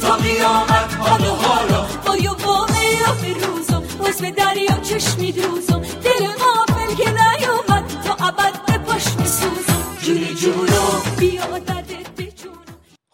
تا 0.00 0.16
قیامت 0.16 0.94
حال 0.98 1.20
و 1.20 1.34
حالا 1.34 1.86
با 2.06 2.16
واقعی 2.46 2.96
به 3.22 3.46
روزم 3.46 3.82
باز 3.98 4.18
به 4.20 4.30
دریا 4.30 4.76
چشمی 4.82 5.32
دوزم 5.32 5.80
دل 5.80 6.26
غافل 6.26 6.94
که 6.94 7.10
نیومد 7.10 7.84
تا 8.04 8.26
ابد 8.26 8.66
به 8.66 8.78
پاش 8.78 9.04
میسوزم. 9.18 9.82
جونی 10.02 10.34
جونو. 10.34 11.00
بیا 11.18 11.58
دردت 11.58 12.10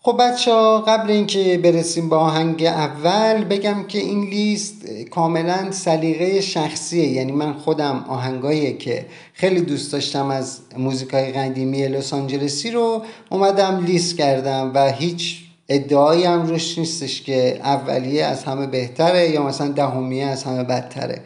خب 0.03 0.17
بچه 0.21 0.53
ها 0.53 0.81
قبل 0.81 1.11
اینکه 1.11 1.61
برسیم 1.65 2.09
به 2.09 2.17
آهنگ 2.17 2.65
اول 2.65 3.45
بگم 3.45 3.85
که 3.89 3.99
این 3.99 4.25
لیست 4.25 4.87
کاملا 5.11 5.71
سلیقه 5.71 6.41
شخصیه. 6.41 7.09
یعنی 7.09 7.33
من 7.33 7.53
خودم 7.53 8.05
آهنگایی 8.09 8.77
که 8.77 9.07
خیلی 9.33 9.61
دوست 9.61 9.93
داشتم 9.93 10.31
از 10.31 10.61
موزیکای 10.79 11.33
قدیمی 11.33 11.89
لس 11.89 12.13
آنجلسی 12.15 12.71
رو 12.71 13.03
اومدم 13.31 13.85
لیست 13.85 14.17
کردم 14.17 14.73
و 14.75 14.93
هیچ 14.93 15.46
ادعایی 15.69 16.25
هم 16.25 16.47
روش 16.47 16.79
نیستش 16.79 17.23
که 17.23 17.61
اولیه 17.63 18.25
از 18.25 18.45
همه 18.45 18.67
بهتره 18.67 19.31
یا 19.31 19.43
مثلا 19.43 19.69
دهمیه 19.69 20.27
از 20.27 20.45
همه 20.45 20.65
بدتره. 20.65 21.23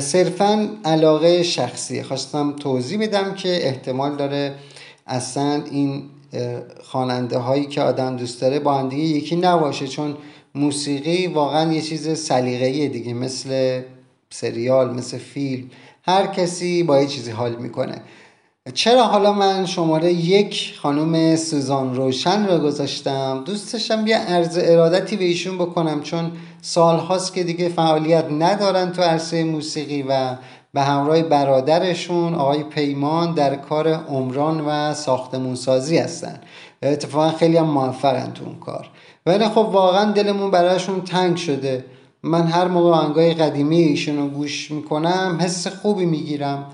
صرفا 0.00 0.68
علاقه 0.84 1.42
شخصیه. 1.42 2.02
خواستم 2.02 2.52
توضیح 2.52 3.02
بدم 3.02 3.34
که 3.34 3.66
احتمال 3.68 4.16
داره 4.16 4.54
اصلا 5.06 5.62
این 5.70 6.02
خواننده 6.82 7.38
هایی 7.38 7.66
که 7.66 7.80
آدم 7.80 8.16
دوست 8.16 8.40
داره 8.40 8.58
با 8.58 8.74
هم 8.74 8.88
دیگه 8.88 9.02
یکی 9.02 9.36
نباشه 9.36 9.88
چون 9.88 10.16
موسیقی 10.54 11.26
واقعا 11.26 11.72
یه 11.72 11.80
چیز 11.80 12.18
سلیقه‌ایه 12.18 12.88
دیگه 12.88 13.14
مثل 13.14 13.80
سریال 14.30 14.94
مثل 14.94 15.18
فیلم. 15.18 15.70
هر 16.02 16.26
کسی 16.26 16.82
با 16.82 17.00
یه 17.00 17.06
چیزی 17.06 17.30
حال 17.30 17.56
می‌کنه. 17.56 18.02
چرا 18.70 19.04
حالا 19.04 19.32
من 19.32 19.66
شماره 19.66 20.12
یک 20.12 20.74
خانم 20.82 21.36
سوزان 21.36 21.94
روشن 21.94 22.46
را 22.46 22.58
گذاشتم؟ 22.58 23.42
دوست 23.46 23.72
داشتم 23.72 24.06
یه 24.06 24.16
عرض 24.16 24.58
ارادتی 24.62 25.16
به 25.16 25.24
ایشون 25.24 25.58
بکنم 25.58 26.00
چون 26.00 26.32
سال 26.60 26.98
هاست 26.98 27.34
که 27.34 27.44
دیگه 27.44 27.68
فعالیت 27.68 28.24
ندارن 28.30 28.92
تو 28.92 29.02
عرصه 29.02 29.44
موسیقی 29.44 30.02
و 30.02 30.36
به 30.74 30.82
همراه 30.82 31.22
برادرشون 31.22 32.34
آقای 32.34 32.62
پیمان 32.62 33.34
در 33.34 33.56
کار 33.56 33.88
عمران 33.88 34.60
و 34.60 34.94
ساختمون 34.94 35.54
سازی 35.54 35.98
هستن. 35.98 36.40
اتفاقا 36.82 37.30
خیلی 37.30 37.56
هم 37.56 37.66
موفقن 37.66 38.32
تو 38.32 38.44
اون 38.44 38.58
کار. 38.58 38.88
ولی 39.26 39.44
خب 39.44 39.56
واقعا 39.56 40.12
دلمون 40.12 40.50
براشون 40.50 41.00
تنگ 41.00 41.36
شده. 41.36 41.84
من 42.22 42.46
هر 42.46 42.68
موقع 42.68 42.90
آهنگای 42.90 43.34
قدیمی 43.34 43.76
ایشون 43.76 44.16
رو 44.16 44.28
گوش 44.28 44.70
می‌کنم 44.70 45.38
حس 45.40 45.66
خوبی 45.66 46.04
می‌گیرم. 46.04 46.66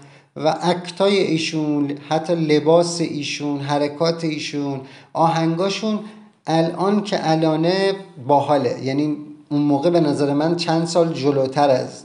و 0.45 0.59
اکتای 0.63 1.19
ایشون 1.19 1.99
حتی 2.09 2.35
لباس 2.35 3.01
ایشون 3.01 3.61
حرکات 3.61 4.25
ایشون 4.25 4.81
آهنگاشون 5.13 5.99
الان 6.47 7.03
که 7.03 7.31
الانه 7.31 7.93
باحاله. 8.27 8.79
یعنی 8.83 9.17
اون 9.51 9.63
موقع 9.63 9.91
به 9.91 10.01
نظر 10.01 10.35
من 10.35 10.57
چند 10.57 10.87
سال 10.87 11.13
جلوتر 11.13 11.71
از 11.71 12.05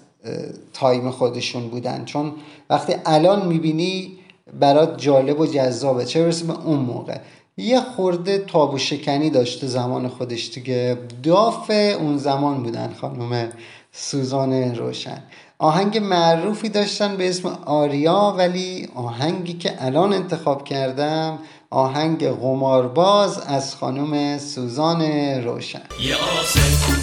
تایم 0.74 1.12
خودشون 1.12 1.68
بودن. 1.68 2.06
چون 2.06 2.32
وقتی 2.70 2.94
الان 3.06 3.48
می‌بینی 3.48 4.12
برات 4.60 4.98
جالب 4.98 5.40
و 5.40 5.46
جذابه. 5.46 6.06
چه 6.06 6.24
برسه 6.24 6.46
به 6.46 6.66
اون 6.66 6.80
موقع. 6.80 7.18
یه 7.58 7.82
خورده 7.82 8.38
تاب 8.38 8.74
و 8.74 8.78
شکنی 8.78 9.30
داشته 9.30 9.68
زمان 9.68 10.08
خودش 10.08 10.50
دیگه. 10.54 10.98
داف 11.24 11.70
اون 12.00 12.18
زمان 12.18 12.64
بودن 12.64 12.94
خانم 13.02 13.50
سوزان 13.92 14.76
روشن. 14.76 15.24
آهنگ 15.64 15.98
معروفی 15.98 16.70
داشتن 16.70 17.18
به 17.18 17.30
اسم 17.30 17.48
آریا 17.66 18.36
ولی 18.38 18.90
آهنگی 18.96 19.54
که 19.54 19.86
الان 19.86 20.14
انتخاب 20.14 20.64
کردم 20.64 21.40
آهنگ 21.70 22.28
قمارباز 22.28 23.40
از 23.40 23.76
خانم 23.76 24.38
سوزان 24.38 25.02
روشن. 25.44 25.82
یه 26.00 26.16
آسه 26.16 26.60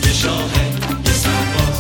یه 0.07 0.13
شاهه 0.13 0.67
یه 1.07 1.13
سرباز. 1.13 1.80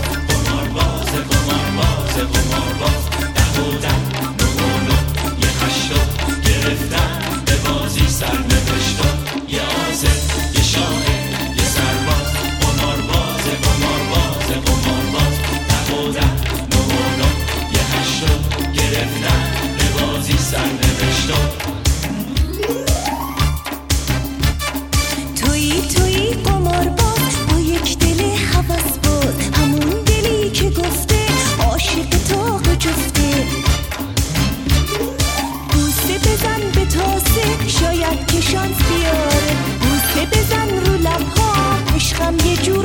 که 38.33 38.41
شانس 38.41 38.77
بیاره. 38.77 39.57
بوسه 39.81 40.27
بزن 40.27 40.69
رو 40.87 40.97
لبها 40.97 41.53
عشقم 41.95 42.35
یه 42.47 42.57
جور 42.57 42.80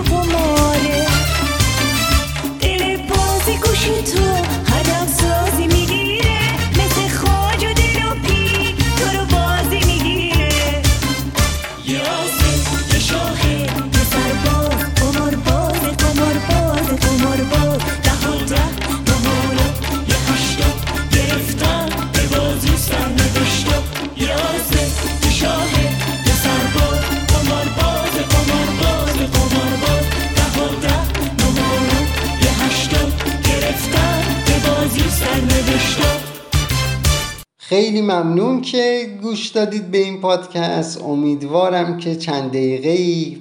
خیلی 37.95 38.07
ممنون 38.07 38.61
که 38.61 39.09
گوش 39.21 39.47
دادید 39.47 39.91
به 39.91 39.97
این 39.97 40.21
پادکست. 40.21 41.01
امیدوارم 41.01 41.97
که 41.97 42.15
چند 42.15 42.49
دقیقه 42.49 42.89
ای 42.89 43.37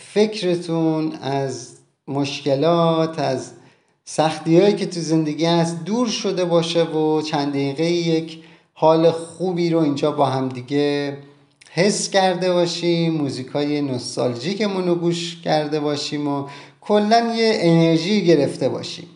فکرتون 0.00 1.12
از 1.12 1.76
مشکلات 2.08 3.18
از 3.18 3.52
سختی 4.04 4.60
هایی 4.60 4.74
که 4.74 4.86
تو 4.86 5.00
زندگی 5.00 5.44
هست 5.44 5.84
دور 5.84 6.08
شده 6.08 6.44
باشه 6.44 6.82
و 6.82 7.22
چند 7.22 7.48
دقیقه 7.52 7.84
یک 7.84 8.38
حال 8.72 9.10
خوبی 9.10 9.70
رو 9.70 9.78
اینجا 9.78 10.12
با 10.12 10.26
هم 10.26 10.48
دیگه 10.48 11.16
حس 11.70 12.10
کرده 12.10 12.52
باشیم 12.52 13.14
موزیک 13.14 13.46
های 13.46 13.82
نوستالژیکمون 13.82 14.86
رو 14.86 14.94
گوش 14.94 15.40
کرده 15.44 15.80
باشیم 15.80 16.28
و 16.28 16.46
کلا 16.80 17.34
یه 17.36 17.58
انرژی 17.60 18.24
گرفته 18.24 18.68
باشیم. 18.68 19.06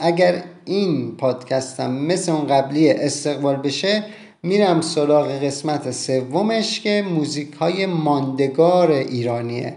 اگر 0.00 0.42
این 0.64 1.16
پادکستم 1.16 1.90
مثل 1.92 2.32
اون 2.32 2.46
قبلی 2.46 2.90
استقبال 2.90 3.56
بشه 3.56 4.04
میرم 4.42 4.80
سراغ 4.80 5.28
قسمت 5.44 5.90
سومش 5.90 6.80
که 6.80 7.04
موزیک 7.14 7.52
های 7.52 7.86
ماندگار 7.86 8.90
ایرانیه. 8.90 9.74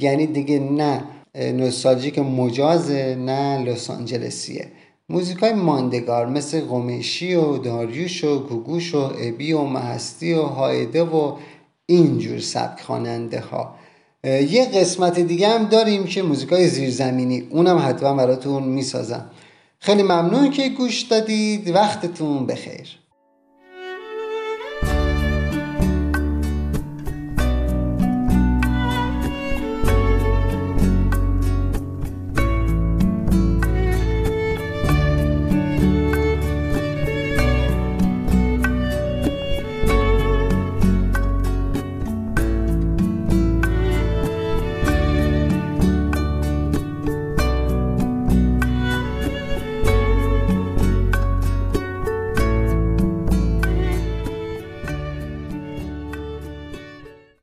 یعنی 0.00 0.26
دیگه 0.26 0.58
نه 0.58 1.04
نوستالژیک 1.34 2.18
مجازه 2.18 3.14
نه 3.14 3.64
لس 3.64 3.90
آنجلسیه. 3.90 4.66
موزیک 5.08 5.36
های 5.36 5.52
ماندگار 5.52 6.26
مثل 6.26 6.60
قمیشی 6.60 7.34
و 7.34 7.56
داریوش 7.56 8.24
و 8.24 8.38
گوگوش 8.38 8.94
و 8.94 8.98
ابی 8.98 9.52
و 9.52 9.62
مهستی 9.62 10.32
و 10.32 10.42
هایده 10.42 11.02
و 11.02 11.32
اینجور 11.86 12.38
سبک 12.38 12.80
خواننده 12.80 13.40
ها 13.40 13.74
یه 14.24 14.64
قسمت 14.74 15.20
دیگه 15.20 15.48
هم 15.48 15.64
داریم 15.64 16.04
که 16.04 16.22
موزیک 16.22 16.48
های 16.48 16.68
زیرزمینی. 16.68 17.42
اونم 17.50 17.78
حتما 17.78 18.14
براتون 18.14 18.62
می‌سازم. 18.62 19.30
خیلی 19.78 20.02
ممنون 20.02 20.50
که 20.50 20.68
گوش 20.68 21.02
دادید. 21.02 21.68
وقتتون 21.68 22.46
بخیر. 22.46 23.05